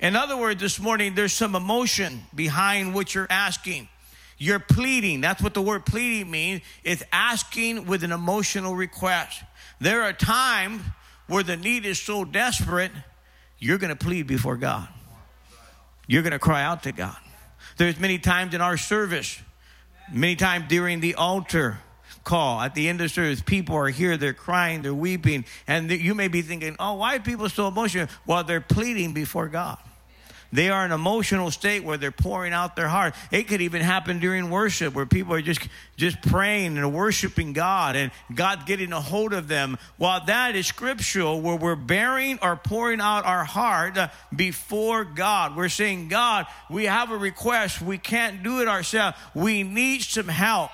[0.00, 3.88] In other words, this morning, there's some emotion behind what you're asking.
[4.38, 5.20] You're pleading.
[5.20, 6.62] That's what the word pleading means.
[6.82, 9.42] It's asking with an emotional request.
[9.82, 10.80] There are times
[11.26, 12.90] where the need is so desperate,
[13.58, 14.88] you're going to plead before God.
[16.06, 17.16] You're going to cry out to God.
[17.76, 19.40] There's many times in our service,
[20.12, 21.78] many times during the altar
[22.22, 26.14] call at the end of service, people are here, they're crying, they're weeping, and you
[26.14, 28.08] may be thinking, oh, why are people so emotional?
[28.26, 29.78] Well, they're pleading before God.
[30.54, 33.16] They are in an emotional state where they're pouring out their heart.
[33.32, 37.96] It could even happen during worship where people are just, just praying and worshiping God
[37.96, 39.76] and God getting a hold of them.
[39.96, 45.56] While that is scriptural, where we're bearing or pouring out our heart uh, before God.
[45.56, 47.82] We're saying, God, we have a request.
[47.82, 49.18] We can't do it ourselves.
[49.34, 50.70] We need some help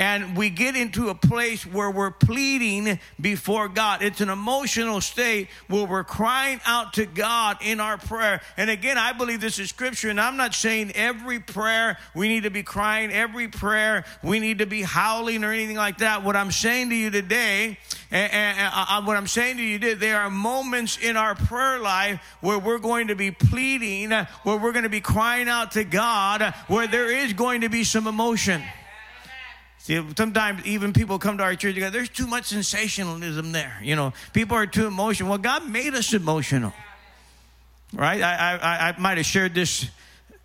[0.00, 4.00] and we get into a place where we're pleading before God.
[4.02, 8.40] It's an emotional state where we're crying out to God in our prayer.
[8.56, 12.44] And again, I believe this is scripture, and I'm not saying every prayer we need
[12.44, 16.24] to be crying, every prayer we need to be howling or anything like that.
[16.24, 17.76] What I'm saying to you today,
[18.10, 21.78] and, and, and what I'm saying to you today, there are moments in our prayer
[21.78, 25.84] life where we're going to be pleading, where we're going to be crying out to
[25.84, 28.62] God, where there is going to be some emotion.
[29.80, 33.78] See, sometimes even people come to our church and go, there's too much sensationalism there.
[33.82, 35.30] You know, people are too emotional.
[35.30, 36.74] Well, God made us emotional,
[37.94, 38.20] right?
[38.20, 39.88] I, I, I might have shared this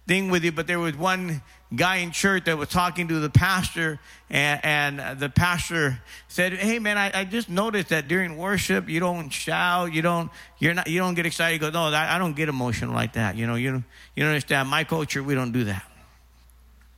[0.07, 1.41] thing with you, but there was one
[1.75, 6.79] guy in church that was talking to the pastor, and, and the pastor said, "Hey,
[6.79, 10.87] man, I, I, just noticed that during worship you don't shout, you don't, you're not,
[10.87, 13.35] you don't get excited." He goes, "No, I, I don't get emotional like that.
[13.35, 13.83] You know, you,
[14.15, 14.69] you don't understand.
[14.69, 15.83] My culture, we don't do that."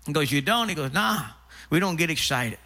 [0.05, 1.23] He goes, "You don't?" He goes, "Nah."
[1.69, 2.59] We don't get excited.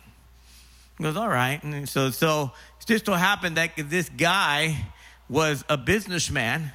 [0.97, 1.61] He goes, all right.
[1.63, 4.85] And so, so it just so happened that this guy
[5.29, 6.71] was a businessman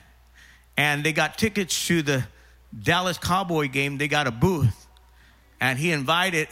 [0.76, 2.24] and they got tickets to the
[2.82, 3.98] Dallas Cowboy game.
[3.98, 4.86] They got a booth
[5.60, 6.48] and he invited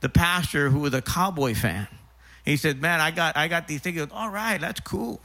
[0.00, 1.88] the pastor who was a Cowboy fan.
[2.44, 4.12] He said, man, I got, I got these tickets.
[4.12, 5.20] All right, that's cool.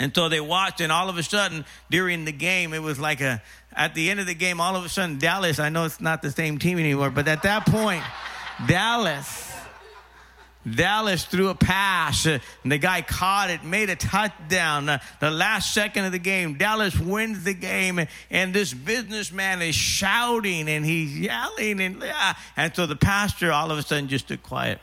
[0.00, 3.20] And so they watched, and all of a sudden, during the game, it was like
[3.20, 6.00] a, at the end of the game, all of a sudden, Dallas, I know it's
[6.00, 8.04] not the same team anymore, but at that point,
[8.66, 9.48] Dallas.
[10.68, 14.86] Dallas threw a pass, and the guy caught it, made a touchdown.
[15.20, 20.68] The last second of the game, Dallas wins the game, and this businessman is shouting
[20.68, 22.34] and he's yelling, and yeah.
[22.56, 24.80] And so the pastor all of a sudden just stood quiet.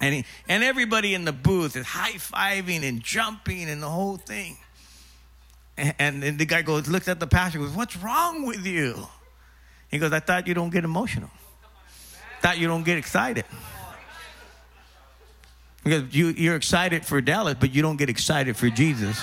[0.00, 4.16] And, he, and everybody in the booth is high fiving and jumping and the whole
[4.16, 4.56] thing.
[5.76, 9.06] And, and the guy goes, looks at the pastor, goes, What's wrong with you?
[9.90, 11.30] He goes, I thought you don't get emotional
[12.42, 13.44] that you don't get excited.
[15.82, 19.20] Because you, you're excited for Dallas, but you don't get excited for Jesus.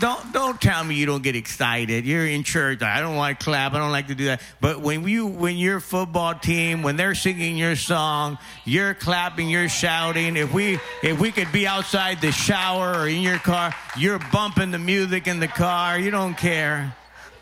[0.00, 2.04] Don't don't tell me you don't get excited.
[2.04, 2.82] You're in church.
[2.82, 3.74] I don't like clap.
[3.74, 4.42] I don't like to do that.
[4.60, 9.68] But when you when your football team when they're singing your song, you're clapping, you're
[9.68, 10.36] shouting.
[10.36, 14.72] If we if we could be outside the shower or in your car, you're bumping
[14.72, 15.98] the music in the car.
[15.98, 16.94] You don't care.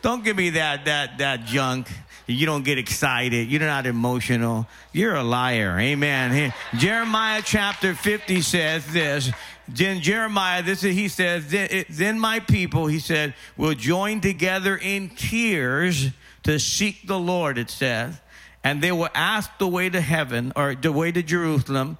[0.02, 1.88] Don't give me that that that junk.
[2.26, 3.48] You don't get excited.
[3.50, 4.66] You're not emotional.
[4.92, 5.78] You're a liar.
[5.78, 6.52] Amen.
[6.76, 9.30] Jeremiah chapter 50 says this.
[9.68, 14.76] Then Jeremiah, this is, he says, then, then my people, he said, will join together
[14.76, 16.10] in tears
[16.44, 18.20] to seek the Lord, it says.
[18.64, 21.98] and they will ask the way to heaven or the way to Jerusalem,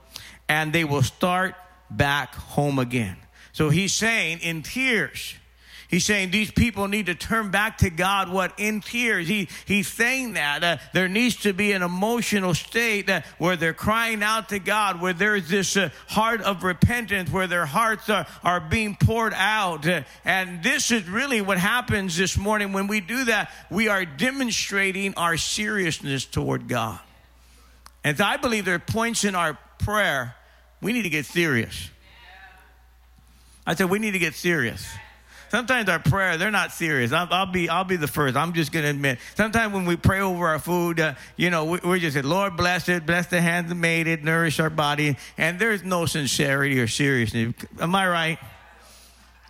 [0.49, 1.55] and they will start
[1.91, 3.17] back home again.
[3.53, 5.35] So he's saying in tears,
[5.93, 9.29] He's saying these people need to turn back to God, what in tears.
[9.29, 13.75] He, he's saying that uh, there needs to be an emotional state uh, where they're
[13.75, 18.27] crying out to God, where there's this uh, heart of repentance, where their hearts are,
[18.43, 19.87] are being poured out.
[19.87, 22.73] Uh, and this is really what happens this morning.
[22.73, 27.01] When we do that, we are demonstrating our seriousness toward God.
[28.03, 30.37] And I believe there are points in our prayer
[30.81, 31.91] we need to get serious.
[33.67, 34.89] I said, we need to get serious.
[35.53, 37.13] Sometimes our prayer, they're not serious.
[37.13, 38.37] I'll, I'll, be, I'll be the first.
[38.37, 39.19] I'm just going to admit.
[39.35, 42.57] Sometimes when we pray over our food, uh, you know, we, we're just saying, Lord
[42.57, 45.19] bless it, bless the hands that made it, nourish our body.
[45.37, 47.53] And there's no sincerity or seriousness.
[47.79, 48.39] Am I right?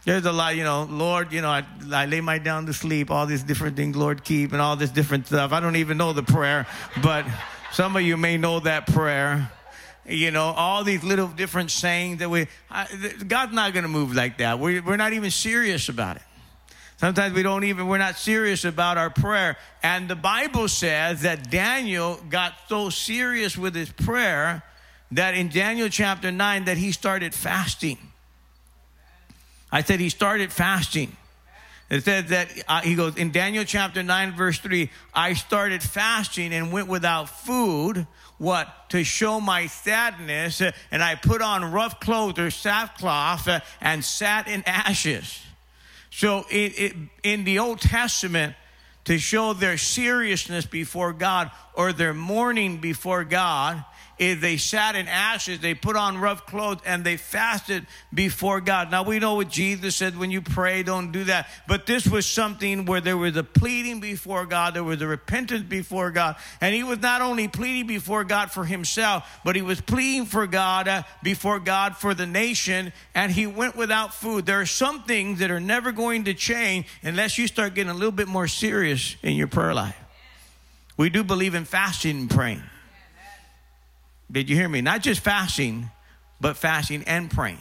[0.04, 3.12] There's a lot, you know, Lord, you know, I, I lay my down to sleep,
[3.12, 5.52] all these different things, Lord, keep, and all this different stuff.
[5.52, 6.66] I don't even know the prayer,
[7.00, 7.24] but
[7.70, 9.52] some of you may know that prayer
[10.06, 12.86] you know, all these little different sayings that we, I,
[13.26, 14.58] God's not going to move like that.
[14.58, 16.22] We're, we're not even serious about it.
[16.96, 19.56] Sometimes we don't even, we're not serious about our prayer.
[19.82, 24.62] And the Bible says that Daniel got so serious with his prayer
[25.10, 27.98] that in Daniel chapter 9 that he started fasting.
[29.70, 31.16] I said he started fasting.
[31.90, 36.54] It says that uh, he goes in Daniel chapter 9, verse 3 I started fasting
[36.54, 38.06] and went without food
[38.38, 38.68] what?
[38.90, 40.60] To show my sadness.
[40.90, 45.40] And I put on rough clothes or sackcloth uh, and sat in ashes.
[46.10, 48.54] So it, it, in the Old Testament,
[49.04, 53.84] to show their seriousness before God or their mourning before God,
[54.34, 58.90] they sat in ashes, they put on rough clothes, and they fasted before God.
[58.90, 61.48] Now we know what Jesus said when you pray, don't do that.
[61.66, 65.62] But this was something where there was a pleading before God, there was a repentance
[65.62, 66.36] before God.
[66.60, 70.46] And he was not only pleading before God for himself, but he was pleading for
[70.46, 74.46] God, uh, before God for the nation, and he went without food.
[74.46, 77.94] There are some things that are never going to change unless you start getting a
[77.94, 79.96] little bit more serious in your prayer life.
[80.96, 82.62] We do believe in fasting and praying.
[84.32, 84.80] Did you hear me?
[84.80, 85.90] Not just fasting,
[86.40, 87.58] but fasting and praying.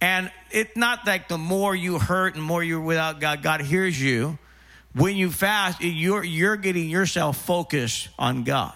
[0.00, 4.00] And it's not like the more you hurt and more you're without God, God hears
[4.00, 4.38] you.
[4.94, 8.74] When you fast, you're, you're getting yourself focused on God.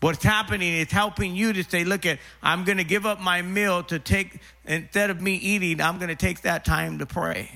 [0.00, 3.40] What's happening is helping you to say, look at, I'm going to give up my
[3.40, 7.50] meal to take, instead of me eating, I'm going to take that time to pray.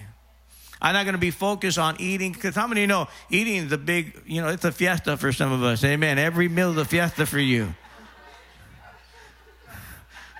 [0.80, 3.76] I'm not going to be focused on eating because how many know eating is a
[3.76, 5.84] big, you know, it's a fiesta for some of us.
[5.84, 6.18] Amen.
[6.18, 7.74] Every meal is a fiesta for you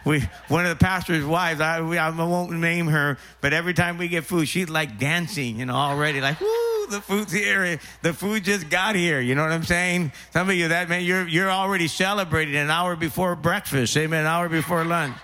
[0.09, 1.61] we one of the pastor's wives.
[1.61, 5.59] I, we, I won't name her, but every time we get food, she's like dancing,
[5.59, 7.79] you know, already like woo, the food's here.
[8.01, 9.21] The food just got here.
[9.21, 10.13] You know what I'm saying?
[10.33, 13.95] Some of you that man, you're you're already celebrating an hour before breakfast.
[13.99, 14.21] Amen.
[14.21, 15.15] An hour before lunch.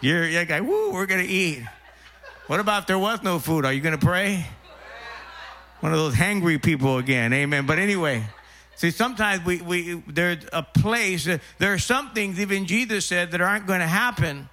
[0.00, 1.62] You're, you're like, woo, we're gonna eat.
[2.48, 3.64] What about if there was no food?
[3.64, 4.44] Are you gonna pray?
[5.80, 7.32] One of those hangry people again.
[7.32, 7.64] Amen.
[7.64, 8.24] But anyway.
[8.76, 13.40] See, sometimes we, we there's a place, there are some things even Jesus said that
[13.40, 14.50] aren't going to happen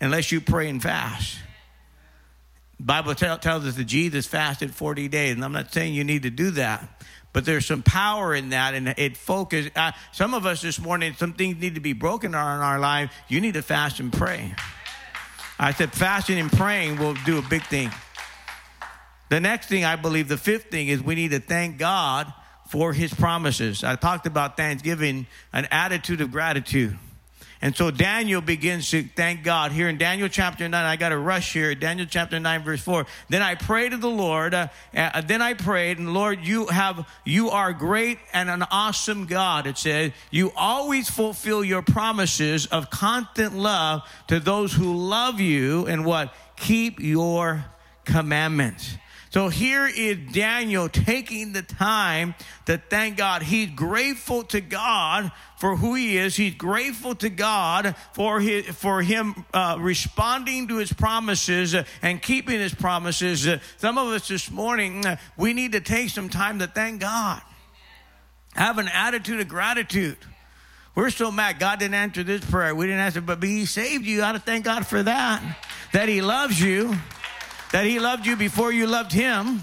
[0.00, 1.36] unless you pray and fast.
[2.78, 6.04] The Bible tell, tells us that Jesus fasted 40 days, and I'm not saying you
[6.04, 9.72] need to do that, but there's some power in that, and it focuses.
[9.74, 13.12] Uh, some of us this morning, some things need to be broken in our life.
[13.28, 14.54] You need to fast and pray.
[15.58, 17.90] I said fasting and praying will do a big thing.
[19.28, 22.32] The next thing I believe, the fifth thing, is we need to thank God
[22.70, 23.82] for his promises.
[23.82, 26.96] I talked about Thanksgiving, an attitude of gratitude.
[27.60, 30.72] And so Daniel begins to thank God here in Daniel chapter 9.
[30.72, 31.74] I got to rush here.
[31.74, 33.06] Daniel chapter 9 verse 4.
[33.28, 34.54] Then I prayed to the Lord.
[34.54, 39.26] Uh, uh, then I prayed and Lord, you have, you are great and an awesome
[39.26, 39.66] God.
[39.66, 45.86] It says, you always fulfill your promises of constant love to those who love you
[45.86, 46.32] and what?
[46.54, 47.64] Keep your
[48.04, 48.94] commandments.
[49.30, 52.34] So here is Daniel taking the time
[52.66, 53.44] to thank God.
[53.44, 56.34] He's grateful to God for who he is.
[56.34, 62.58] He's grateful to God for his, for him uh, responding to his promises and keeping
[62.58, 63.46] his promises.
[63.76, 65.04] some of us this morning,
[65.36, 67.40] we need to take some time to thank God.
[68.54, 70.18] Have an attitude of gratitude.
[70.96, 72.74] We're so mad God didn't answer this prayer.
[72.74, 74.16] We didn't answer, but He saved you.
[74.16, 75.56] You ought to thank God for that.
[75.92, 76.96] That He loves you
[77.72, 79.62] that He loved you before you loved Him.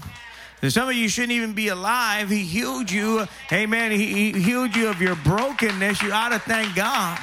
[0.60, 2.30] And some of you shouldn't even be alive.
[2.30, 3.26] He healed you.
[3.52, 3.92] Amen.
[3.92, 6.02] He, he healed you of your brokenness.
[6.02, 7.18] You ought to thank God.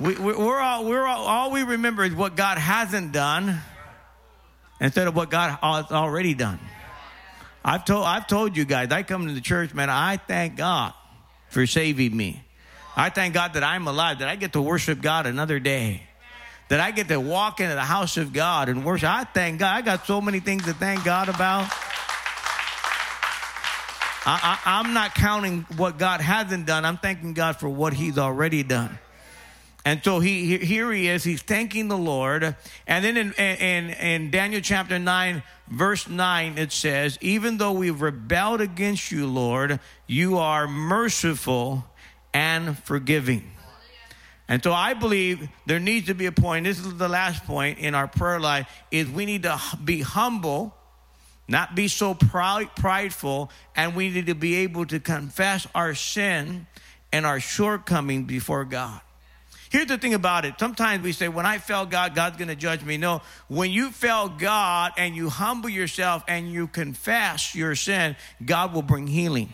[0.00, 3.60] We, we, are all, we're all, all we remember is what God hasn't done
[4.80, 6.58] instead of what God has already done.
[7.64, 10.94] I've told I've told you guys, I come to the church, man, I thank God
[11.50, 12.42] for saving me.
[12.96, 16.02] I thank God that I'm alive, that I get to worship God another day.
[16.70, 19.10] That I get to walk into the house of God and worship.
[19.10, 19.76] I thank God.
[19.76, 21.68] I got so many things to thank God about.
[24.24, 26.84] I, I'm not counting what God hasn't done.
[26.84, 28.98] I'm thanking God for what He's already done.
[29.84, 31.24] And so he here he is.
[31.24, 32.54] He's thanking the Lord.
[32.86, 38.00] And then in, in, in Daniel chapter 9, verse 9, it says, Even though we've
[38.00, 41.86] rebelled against you, Lord, you are merciful
[42.34, 43.50] and forgiving.
[44.50, 46.64] And so I believe there needs to be a point.
[46.64, 50.74] This is the last point in our prayer life is we need to be humble,
[51.46, 56.66] not be so proud, prideful, and we need to be able to confess our sin
[57.12, 59.00] and our shortcoming before God.
[59.70, 60.54] Here's the thing about it.
[60.58, 62.96] Sometimes we say, when I fail God, God's going to judge me.
[62.96, 68.74] No, when you fail God and you humble yourself and you confess your sin, God
[68.74, 69.48] will bring healing.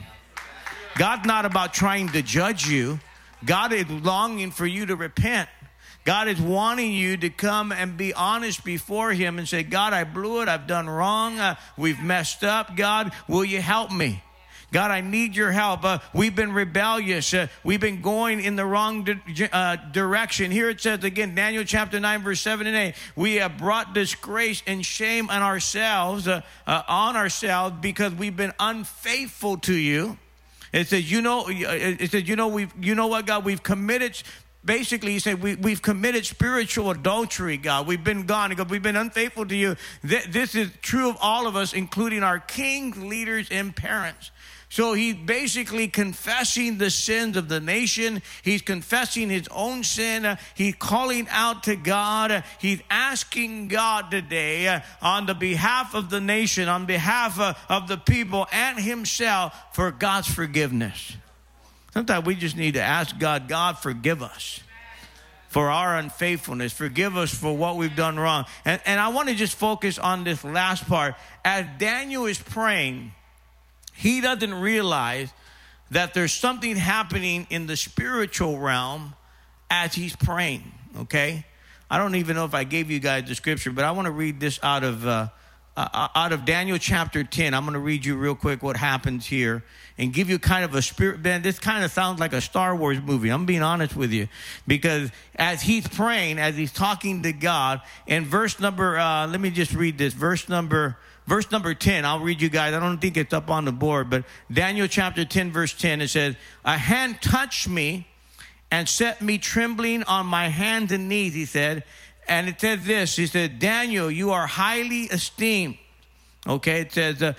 [0.97, 2.99] God's not about trying to judge you.
[3.45, 5.49] God is longing for you to repent.
[6.05, 10.05] God is wanting you to come and be honest before Him and say, God, I
[10.05, 10.49] blew it.
[10.49, 11.41] I've done wrong.
[11.41, 12.77] Uh, we've messed up.
[12.77, 14.23] God, will you help me?
[14.73, 15.85] God, I need your help.
[15.85, 17.33] Uh, we've been rebellious.
[17.33, 20.51] Uh, we've been going in the wrong di- uh, direction.
[20.51, 22.95] Here it says again, Daniel chapter 9, verse 7 and 8.
[23.17, 28.53] We have brought disgrace and shame on ourselves, uh, uh, on ourselves, because we've been
[28.59, 30.19] unfaithful to you.
[30.73, 34.21] It says, you know, it says, you know, we've, you know what, God, we've committed
[34.65, 37.87] basically he said we, we've committed spiritual adultery god.
[37.87, 38.69] We've been gone god.
[38.69, 39.77] We've been unfaithful to you.
[40.03, 44.33] This is true of all of us including our kings leaders and parents
[44.69, 48.21] so he's basically confessing the sins of the nation.
[48.43, 50.37] He's confessing his own sin.
[50.55, 52.43] He's calling out to God.
[52.59, 57.87] He's asking God today uh, on the behalf of the nation, on behalf uh, of
[57.87, 61.17] the people and himself for God's forgiveness.
[61.95, 64.61] Sometimes we just need to ask God, God, forgive us
[65.49, 66.73] for our unfaithfulness.
[66.73, 68.45] Forgive us for what we've done wrong.
[68.65, 71.15] And, and I want to just focus on this last part.
[71.45, 73.13] As Daniel is praying,
[73.97, 75.33] he doesn't realize
[75.91, 79.15] that there's something happening in the spiritual realm
[79.71, 81.45] as he's praying, okay?
[81.91, 84.13] I don't even know if I gave you guys the scripture, but I want to
[84.13, 85.29] read this out of uh,
[85.77, 87.55] uh, out of Daniel chapter 10.
[87.55, 89.63] I'm going to read you real quick what happens here
[89.99, 91.23] and give you kind of a spirit.
[91.23, 93.29] Ben, this kind of sounds like a Star Wars movie.
[93.29, 94.29] I'm being honest with you
[94.67, 99.51] because as he's praying, as he's talking to God, in verse number, uh, let me
[99.51, 102.75] just read this, verse number verse number 10 i'll read you guys.
[102.75, 106.09] I don't think it's up on the board but daniel chapter 10 verse 10 it
[106.09, 108.07] says a hand touched me
[108.71, 111.85] and set me trembling on my hands and knees he said.
[112.29, 115.79] And it says this he said daniel you are highly esteemed.
[116.47, 117.35] Okay it says uh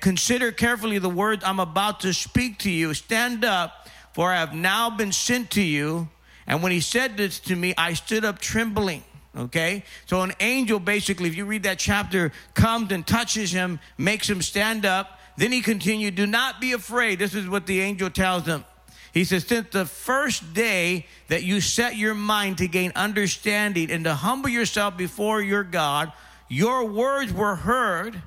[0.00, 2.94] consider carefully the words i'm about to speak to you.
[2.94, 6.08] Stand up for i have now been sent to you.
[6.46, 9.02] And when he said this to me i stood up trembling
[9.36, 9.84] Okay?
[10.06, 14.40] So an angel basically, if you read that chapter, comes and touches him, makes him
[14.42, 15.18] stand up.
[15.36, 17.18] Then he continued, Do not be afraid.
[17.18, 18.64] This is what the angel tells him.
[19.12, 24.04] He says, Since the first day that you set your mind to gain understanding and
[24.04, 26.12] to humble yourself before your God,
[26.48, 28.20] your words were heard,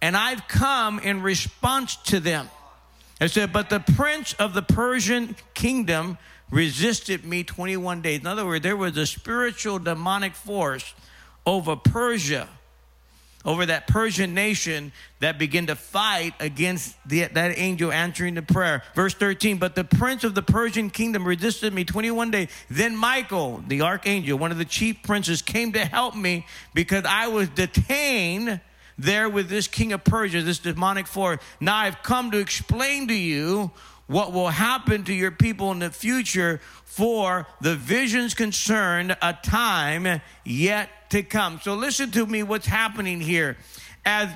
[0.00, 2.48] and I've come in response to them.
[3.20, 6.18] I said, But the prince of the Persian kingdom
[6.50, 8.20] resisted me 21 days.
[8.20, 10.94] In other words, there was a spiritual demonic force
[11.44, 12.48] over Persia,
[13.44, 18.82] over that Persian nation that began to fight against the, that angel answering the prayer.
[18.94, 22.48] Verse 13, but the prince of the Persian kingdom resisted me 21 days.
[22.68, 27.28] Then Michael, the archangel, one of the chief princes, came to help me because I
[27.28, 28.60] was detained
[28.98, 31.40] there with this king of Persia, this demonic force.
[31.60, 33.70] Now I've come to explain to you
[34.06, 40.20] what will happen to your people in the future for the visions concerned a time
[40.44, 41.60] yet to come.
[41.62, 43.56] So listen to me what's happening here.
[44.04, 44.28] As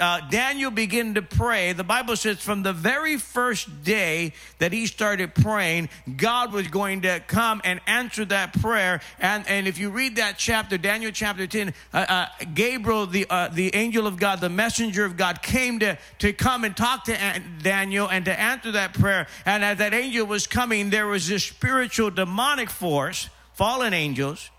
[0.00, 4.86] uh, Daniel began to pray, the Bible says from the very first day that he
[4.86, 9.00] started praying, God was going to come and answer that prayer.
[9.18, 13.48] And, and if you read that chapter, Daniel chapter 10, uh, uh, Gabriel, the, uh,
[13.48, 17.42] the angel of God, the messenger of God, came to, to come and talk to
[17.62, 19.26] Daniel and to answer that prayer.
[19.44, 24.50] And as that angel was coming, there was this spiritual demonic force, fallen angels,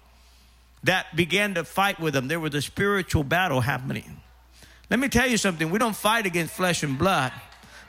[0.83, 2.27] that began to fight with them.
[2.27, 4.18] There was a spiritual battle happening.
[4.89, 5.69] Let me tell you something.
[5.69, 7.31] We don't fight against flesh and blood,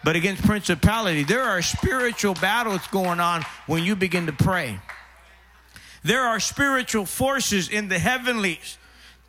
[0.04, 1.24] but against principality.
[1.24, 4.78] There are spiritual battles going on when you begin to pray.
[6.02, 8.78] There are spiritual forces in the heavenlies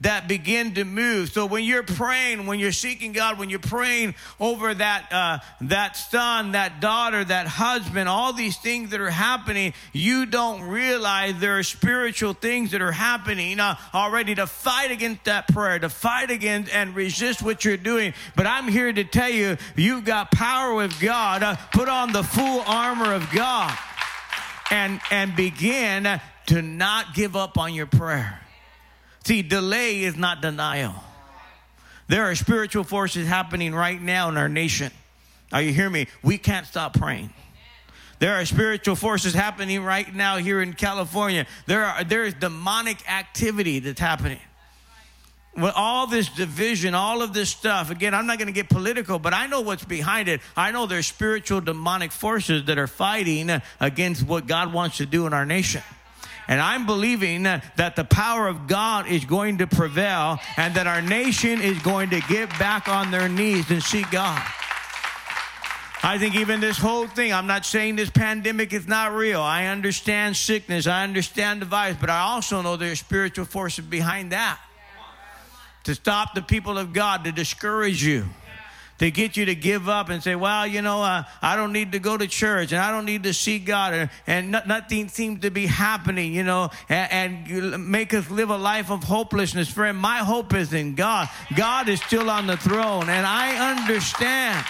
[0.02, 1.32] that begin to move.
[1.32, 5.96] So when you're praying, when you're seeking God, when you're praying over that uh, that
[5.96, 11.58] son, that daughter, that husband, all these things that are happening, you don't realize there
[11.60, 16.32] are spiritual things that are happening uh, already to fight against that prayer, to fight
[16.32, 18.14] against and resist what you're doing.
[18.36, 21.44] But I'm here to tell you, you've got power with God.
[21.44, 23.78] Uh, put on the full armor of God,
[24.72, 28.40] and and begin to not give up on your prayer.
[29.24, 30.96] See, delay is not denial.
[32.08, 34.92] There are spiritual forces happening right now in our nation.
[35.52, 36.08] Are you hearing me?
[36.24, 37.34] We can't stop praying.
[38.20, 41.48] There are spiritual forces happening right now here in California.
[41.66, 44.40] There are there is demonic activity that's happening.
[45.56, 49.20] With all this division, all of this stuff, again, I'm not going to get political,
[49.20, 50.40] but I know what's behind it.
[50.56, 53.50] I know there's spiritual demonic forces that are fighting
[53.80, 55.82] against what God wants to do in our nation.
[56.48, 61.02] And I'm believing that the power of God is going to prevail and that our
[61.02, 64.42] nation is going to get back on their knees and seek God.
[66.04, 69.40] I think even this whole thing, I'm not saying this pandemic is not real.
[69.40, 74.32] I understand sickness, I understand the virus, but I also know there's spiritual forces behind
[74.32, 74.60] that
[75.84, 78.26] to stop the people of God, to discourage you
[79.02, 81.94] to get you to give up and say, well, you know, uh, I don't need
[81.94, 85.42] to go to church and I don't need to see God and, and nothing seems
[85.42, 89.72] to be happening, you know, and, and make us live a life of hopelessness.
[89.72, 91.30] Friend, my hope is in God.
[91.56, 94.64] God is still on the throne and I understand.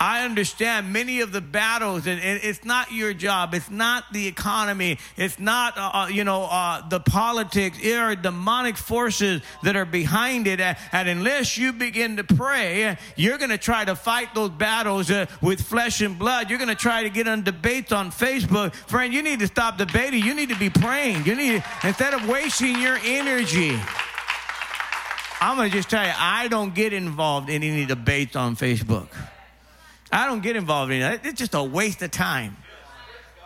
[0.00, 3.52] I understand many of the battles, and it's not your job.
[3.52, 4.98] It's not the economy.
[5.16, 7.78] It's not, uh, uh, you know, uh, the politics.
[7.82, 10.60] There are demonic forces that are behind it.
[10.60, 15.26] And unless you begin to pray, you're going to try to fight those battles uh,
[15.42, 16.48] with flesh and blood.
[16.48, 18.74] You're going to try to get on debates on Facebook.
[18.74, 20.22] Friend, you need to stop debating.
[20.22, 21.24] You need to be praying.
[21.24, 23.78] You need, instead of wasting your energy.
[25.40, 29.08] I'm going to just tell you, I don't get involved in any debates on Facebook.
[30.10, 31.20] I don't get involved in it.
[31.24, 32.56] It's just a waste of time.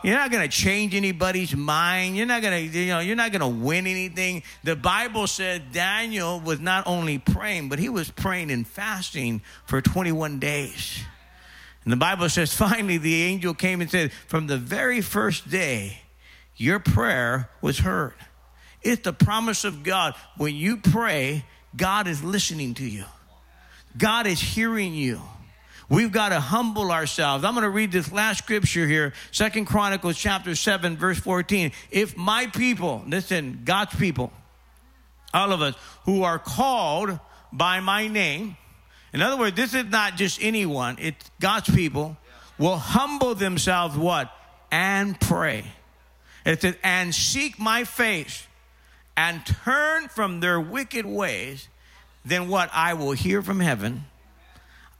[0.02, 2.16] You're not going to change anybody's mind.
[2.16, 4.42] You're not going to, you know, you're not going to win anything.
[4.64, 9.80] The Bible said Daniel was not only praying, but he was praying and fasting for
[9.80, 11.04] 21 days.
[11.84, 16.02] And the Bible says finally the angel came and said, from the very first day,
[16.56, 18.14] your prayer was heard.
[18.82, 20.14] It's the promise of God.
[20.36, 21.44] When you pray,
[21.76, 23.04] God is listening to you.
[23.96, 25.20] God is hearing you.
[25.92, 27.44] We've got to humble ourselves.
[27.44, 31.70] I'm going to read this last scripture here, Second Chronicles chapter 7, verse 14.
[31.90, 34.32] If my people, listen, God's people,
[35.34, 35.74] all of us
[36.06, 37.20] who are called
[37.52, 38.56] by my name,
[39.12, 42.16] in other words, this is not just anyone, it's God's people,
[42.56, 44.34] will humble themselves what?
[44.70, 45.66] And pray.
[46.46, 48.46] It says, and seek my face
[49.14, 51.68] and turn from their wicked ways,
[52.24, 52.70] then what?
[52.72, 54.06] I will hear from heaven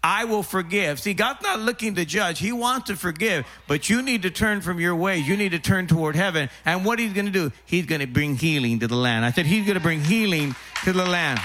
[0.05, 0.99] I will forgive.
[0.99, 2.41] See, God's not looking to judge.
[2.41, 5.29] He wants to forgive, but you need to turn from your ways.
[5.29, 6.51] You need to turn toward heaven.
[6.65, 9.25] And what he's going to do, he's going to bring healing to the land.
[9.25, 11.41] I said, he's going to bring healing to the land.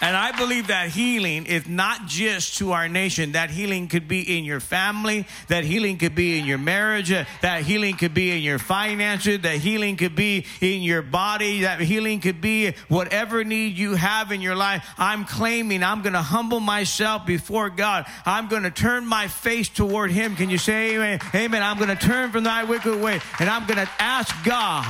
[0.00, 3.32] And I believe that healing is not just to our nation.
[3.32, 5.26] That healing could be in your family.
[5.48, 7.08] That healing could be in your marriage.
[7.08, 9.40] That healing could be in your finances.
[9.40, 11.62] That healing could be in your body.
[11.62, 14.86] That healing could be whatever need you have in your life.
[14.98, 18.06] I'm claiming I'm going to humble myself before God.
[18.24, 20.36] I'm going to turn my face toward Him.
[20.36, 21.20] Can you say amen?
[21.34, 21.62] Amen.
[21.62, 24.86] I'm going to turn from thy wicked way and I'm going to ask God.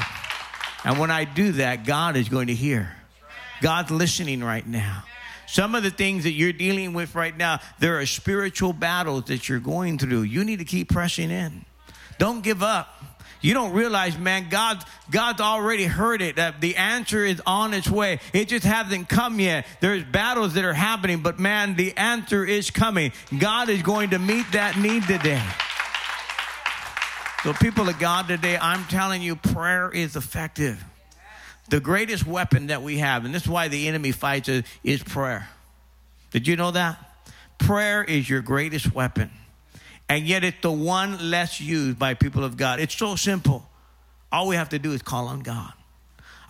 [0.84, 2.97] And when I do that, God is going to hear.
[3.60, 5.04] God's listening right now.
[5.46, 9.48] Some of the things that you're dealing with right now, there are spiritual battles that
[9.48, 10.22] you're going through.
[10.22, 11.64] You need to keep pressing in.
[12.18, 12.94] Don't give up.
[13.40, 16.36] You don't realize, man, God, God's already heard it.
[16.36, 18.20] That the answer is on its way.
[18.32, 19.66] It just hasn't come yet.
[19.80, 23.12] There's battles that are happening, but man, the answer is coming.
[23.38, 25.42] God is going to meet that need today.
[27.44, 30.84] So, people of God today, I'm telling you, prayer is effective.
[31.68, 34.48] The greatest weapon that we have, and this is why the enemy fights
[34.82, 35.48] is prayer.
[36.30, 36.98] Did you know that?
[37.58, 39.30] Prayer is your greatest weapon.
[40.08, 42.80] And yet it's the one less used by people of God.
[42.80, 43.68] It's so simple.
[44.32, 45.72] All we have to do is call on God.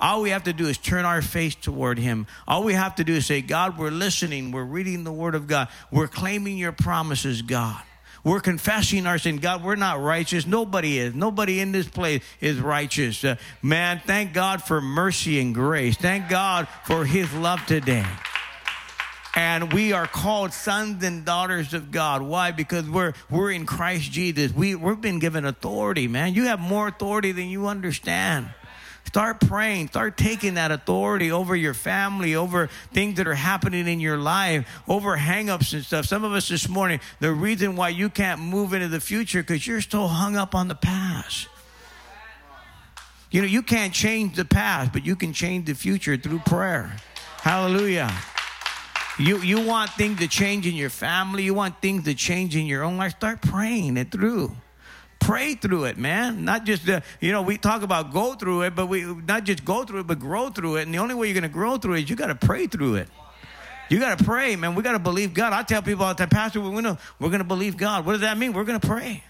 [0.01, 2.29] All we have to do is turn our face toward Him.
[2.47, 4.53] All we have to do is say, God, we're listening.
[4.53, 5.69] We're reading the Word of God.
[5.91, 7.83] We're claiming your promises, God.
[8.25, 9.39] We're confessing our sin.
[9.39, 10.47] God, we're not righteous.
[10.47, 11.15] Nobody is.
[11.15, 13.25] Nobody in this place is righteous.
[13.25, 15.97] Uh, man, thank God for mercy and grace.
[15.97, 18.05] Thank God for His love today.
[19.35, 22.23] And we are called sons and daughters of God.
[22.23, 22.51] Why?
[22.51, 24.53] Because we're we're in Christ Jesus.
[24.53, 26.35] We we've been given authority, man.
[26.35, 28.49] You have more authority than you understand.
[29.09, 29.89] Start praying.
[29.89, 34.69] Start taking that authority over your family, over things that are happening in your life,
[34.87, 36.05] over hangups and stuff.
[36.05, 39.67] Some of us this morning, the reason why you can't move into the future because
[39.67, 41.49] you're still hung up on the past.
[43.31, 46.95] You know, you can't change the past, but you can change the future through prayer.
[47.41, 48.13] Hallelujah.
[49.19, 52.67] You, you want things to change in your family, you want things to change in
[52.67, 53.13] your own life.
[53.13, 54.55] Start praying it through.
[55.29, 56.47] Pray through it, man.
[56.47, 59.63] Not just, uh, you know, we talk about go through it, but we not just
[59.63, 60.85] go through it, but grow through it.
[60.85, 62.67] And the only way you're going to grow through it is you got to pray
[62.67, 63.09] through it.
[63.91, 64.75] You got to pray, man.
[64.75, 65.53] We got to believe God.
[65.53, 68.07] I tell people all the time, Pastor, we're going we're to believe God.
[68.07, 68.55] What does that mean?
[68.55, 69.23] We're going to pray.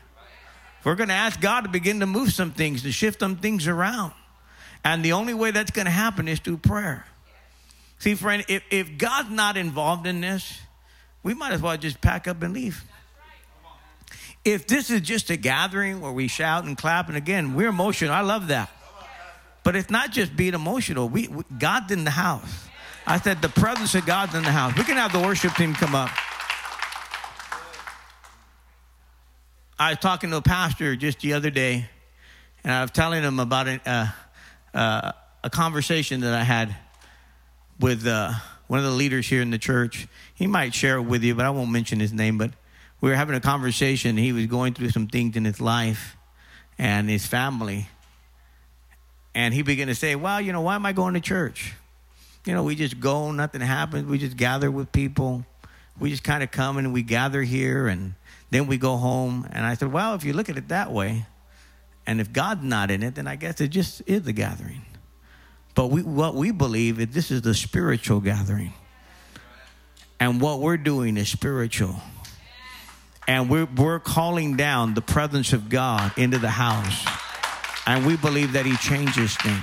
[0.84, 3.66] We're going to ask God to begin to move some things, to shift some things
[3.66, 4.12] around.
[4.84, 7.07] And the only way that's going to happen is through prayer.
[7.99, 10.61] See, friend, if, if God's not involved in this,
[11.24, 12.84] we might as well just pack up and leave.
[14.49, 18.14] If this is just a gathering where we shout and clap, and again, we're emotional.
[18.14, 18.70] I love that.
[19.62, 21.07] But it's not just being emotional.
[21.07, 22.66] We, we God's in the house.
[23.07, 24.74] I said the presence of God's in the house.
[24.74, 26.09] We can have the worship team come up.
[29.78, 31.86] I was talking to a pastor just the other day,
[32.64, 34.09] and I was telling him about a, uh,
[34.72, 35.12] uh,
[35.44, 36.74] a conversation that I had
[37.78, 38.32] with uh,
[38.66, 40.09] one of the leaders here in the church.
[40.34, 42.38] He might share it with you, but I won't mention his name.
[42.38, 42.53] But
[43.01, 44.16] we were having a conversation.
[44.16, 46.16] He was going through some things in his life
[46.78, 47.88] and his family.
[49.34, 51.74] And he began to say, Well, you know, why am I going to church?
[52.44, 54.07] You know, we just go, nothing happens.
[54.07, 55.44] We just gather with people.
[55.99, 58.14] We just kind of come and we gather here and
[58.51, 59.46] then we go home.
[59.51, 61.26] And I said, Well, if you look at it that way,
[62.07, 64.82] and if God's not in it, then I guess it just is a gathering.
[65.74, 68.72] But we, what we believe is this is the spiritual gathering.
[70.18, 72.01] And what we're doing is spiritual.
[73.29, 77.07] And we're, we're calling down the presence of God into the house.
[77.87, 79.62] And we believe that He changes things.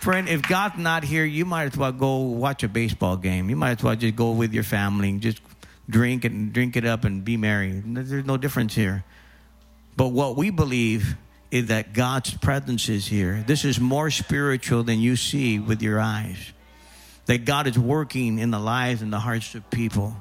[0.00, 3.50] Friend, if God's not here, you might as well go watch a baseball game.
[3.50, 5.42] You might as well just go with your family and just
[5.90, 7.82] drink and drink it up and be merry.
[7.84, 9.04] There's no difference here.
[9.94, 11.14] But what we believe
[11.50, 13.44] is that God's presence is here.
[13.46, 16.38] This is more spiritual than you see with your eyes.
[17.26, 20.16] That God is working in the lives and the hearts of people.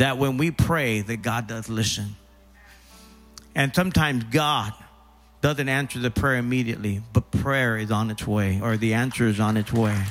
[0.00, 2.16] That when we pray, that God does listen.
[3.54, 4.72] And sometimes God
[5.42, 9.38] doesn't answer the prayer immediately, but prayer is on its way, or the answer is
[9.38, 10.02] on its way.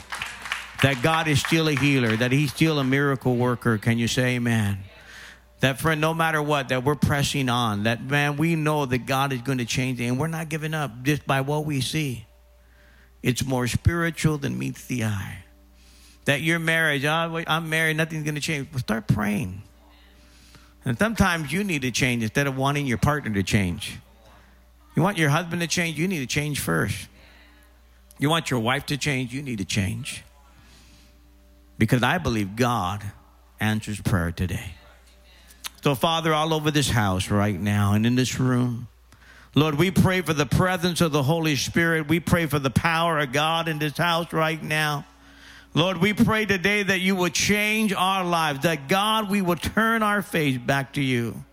[0.83, 3.79] That God is still a healer, that He's still a miracle worker.
[3.79, 4.77] Can you say amen?
[5.61, 7.83] That friend, no matter what, that we're pressing on.
[7.83, 10.75] That man, we know that God is going to change it, and we're not giving
[10.75, 12.27] up just by what we see.
[13.23, 15.45] It's more spiritual than meets the eye.
[16.25, 18.67] That your marriage, oh, I'm married, nothing's going to change.
[18.71, 19.63] Well, start praying.
[20.89, 23.99] And sometimes you need to change instead of wanting your partner to change.
[24.95, 27.07] You want your husband to change, you need to change first.
[28.17, 30.23] You want your wife to change, you need to change.
[31.77, 33.03] Because I believe God
[33.59, 34.73] answers prayer today.
[35.83, 38.87] So, Father, all over this house right now and in this room,
[39.53, 42.07] Lord, we pray for the presence of the Holy Spirit.
[42.07, 45.05] We pray for the power of God in this house right now.
[45.73, 50.01] Lord, we pray today that you will change our lives, that God, we will turn
[50.01, 51.43] our face back to you.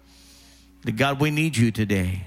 [0.85, 2.27] That God, we need you today.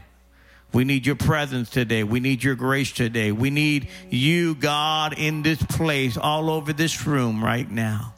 [0.72, 2.04] We need your presence today.
[2.04, 3.32] We need your grace today.
[3.32, 8.14] We need you, God, in this place, all over this room right now.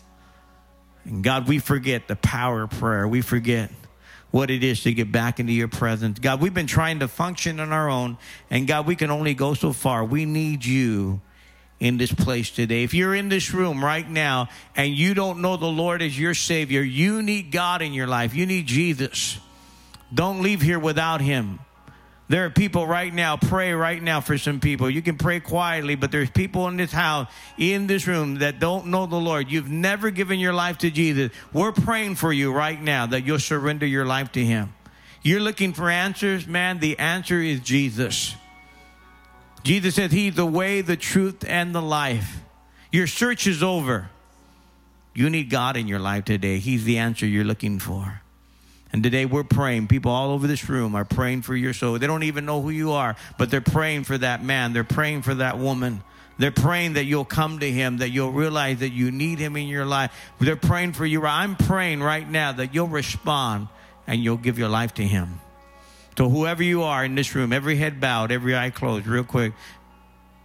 [1.05, 3.07] And God, we forget the power of prayer.
[3.07, 3.71] We forget
[4.31, 6.19] what it is to get back into your presence.
[6.19, 8.17] God, we've been trying to function on our own,
[8.49, 10.03] and God, we can only go so far.
[10.03, 11.21] We need you
[11.81, 12.83] in this place today.
[12.83, 16.35] If you're in this room right now and you don't know the Lord as your
[16.35, 18.35] Savior, you need God in your life.
[18.35, 19.39] You need Jesus.
[20.13, 21.59] Don't leave here without Him.
[22.29, 24.89] There are people right now, pray right now for some people.
[24.89, 27.27] You can pray quietly, but there's people in this house,
[27.57, 29.51] in this room, that don't know the Lord.
[29.51, 31.31] You've never given your life to Jesus.
[31.51, 34.73] We're praying for you right now that you'll surrender your life to Him.
[35.23, 36.79] You're looking for answers, man.
[36.79, 38.35] The answer is Jesus.
[39.63, 42.39] Jesus said, He's the way, the truth, and the life.
[42.91, 44.09] Your search is over.
[45.13, 46.59] You need God in your life today.
[46.59, 48.21] He's the answer you're looking for.
[48.93, 49.87] And today we're praying.
[49.87, 51.97] People all over this room are praying for your soul.
[51.97, 54.73] They don't even know who you are, but they're praying for that man.
[54.73, 56.03] They're praying for that woman.
[56.37, 59.67] They're praying that you'll come to him, that you'll realize that you need him in
[59.67, 60.11] your life.
[60.39, 61.25] They're praying for you.
[61.25, 63.67] I'm praying right now that you'll respond
[64.07, 65.39] and you'll give your life to him.
[66.21, 69.53] So, whoever you are in this room, every head bowed, every eye closed, real quick,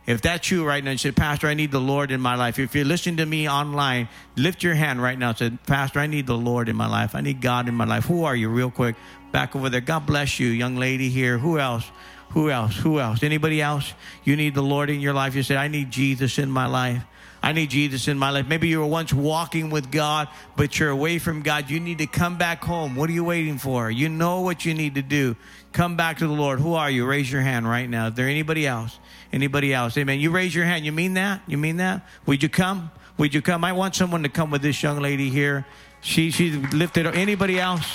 [0.06, 2.58] if that's you right now and said, Pastor, I need the Lord in my life.
[2.58, 6.26] If you're listening to me online, lift your hand right now say, Pastor, I need
[6.26, 7.14] the Lord in my life.
[7.14, 8.06] I need God in my life.
[8.06, 8.96] Who are you, real quick?
[9.32, 9.82] Back over there.
[9.82, 11.36] God bless you, young lady here.
[11.36, 11.84] Who else?
[12.30, 12.76] Who else?
[12.76, 13.22] Who else?
[13.22, 13.94] Anybody else?
[14.24, 15.34] You need the Lord in your life.
[15.34, 17.02] You say, I need Jesus in my life.
[17.42, 18.48] I need Jesus in my life.
[18.48, 21.70] Maybe you were once walking with God, but you're away from God.
[21.70, 22.96] You need to come back home.
[22.96, 23.90] What are you waiting for?
[23.90, 25.36] You know what you need to do.
[25.72, 26.58] Come back to the Lord.
[26.58, 27.06] Who are you?
[27.06, 28.08] Raise your hand right now.
[28.08, 28.98] Is there anybody else?
[29.32, 29.96] Anybody else?
[29.96, 30.18] Amen.
[30.18, 30.84] You raise your hand.
[30.84, 31.40] You mean that?
[31.46, 32.06] You mean that?
[32.26, 32.90] Would you come?
[33.18, 33.64] Would you come?
[33.64, 35.64] I want someone to come with this young lady here.
[36.00, 37.16] She she lifted up.
[37.16, 37.86] Anybody else?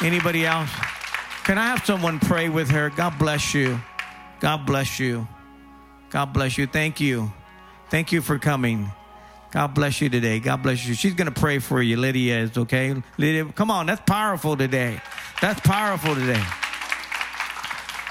[0.00, 0.70] Anybody else?
[1.44, 2.90] Can I have someone pray with her?
[2.90, 3.80] God bless you.
[4.38, 5.26] God bless you.
[6.10, 6.66] God bless you.
[6.66, 7.32] Thank you.
[7.90, 8.90] Thank you for coming.
[9.50, 10.38] God bless you today.
[10.38, 10.94] God bless you.
[10.94, 11.96] She's going to pray for you.
[11.96, 12.94] Lydia is, okay?
[13.18, 13.86] Lydia, come on.
[13.86, 15.00] That's powerful today.
[15.40, 16.42] That's powerful today.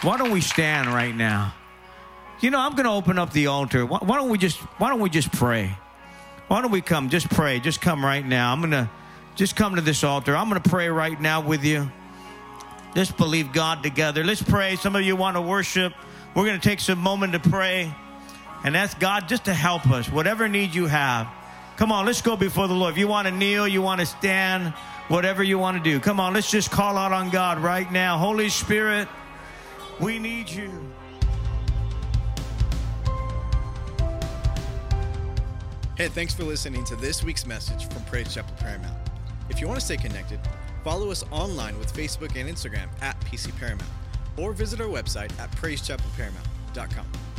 [0.01, 1.53] Why don't we stand right now?
[2.41, 3.85] You know, I'm going to open up the altar.
[3.85, 5.75] Why, why don't we just why don't we just pray?
[6.47, 7.09] Why don't we come?
[7.09, 7.59] Just pray.
[7.59, 8.51] Just come right now.
[8.51, 8.89] I'm going to
[9.35, 10.35] just come to this altar.
[10.35, 11.89] I'm going to pray right now with you.
[12.95, 14.23] Let's believe God together.
[14.23, 14.75] Let's pray.
[14.75, 15.93] Some of you want to worship.
[16.35, 17.93] We're going to take some moment to pray
[18.63, 21.27] and ask God just to help us, whatever need you have.
[21.77, 22.93] Come on, let's go before the Lord.
[22.93, 24.73] If you want to kneel, you want to stand,
[25.07, 25.99] whatever you want to do.
[25.99, 28.17] Come on, let's just call out on God right now.
[28.17, 29.07] Holy Spirit,
[29.99, 30.69] we need you.
[35.97, 38.97] Hey, thanks for listening to this week's message from Praise Chapel Paramount.
[39.49, 40.39] If you want to stay connected,
[40.83, 43.89] follow us online with Facebook and Instagram at PC Paramount,
[44.37, 47.30] or visit our website at praisechapelparamount.com.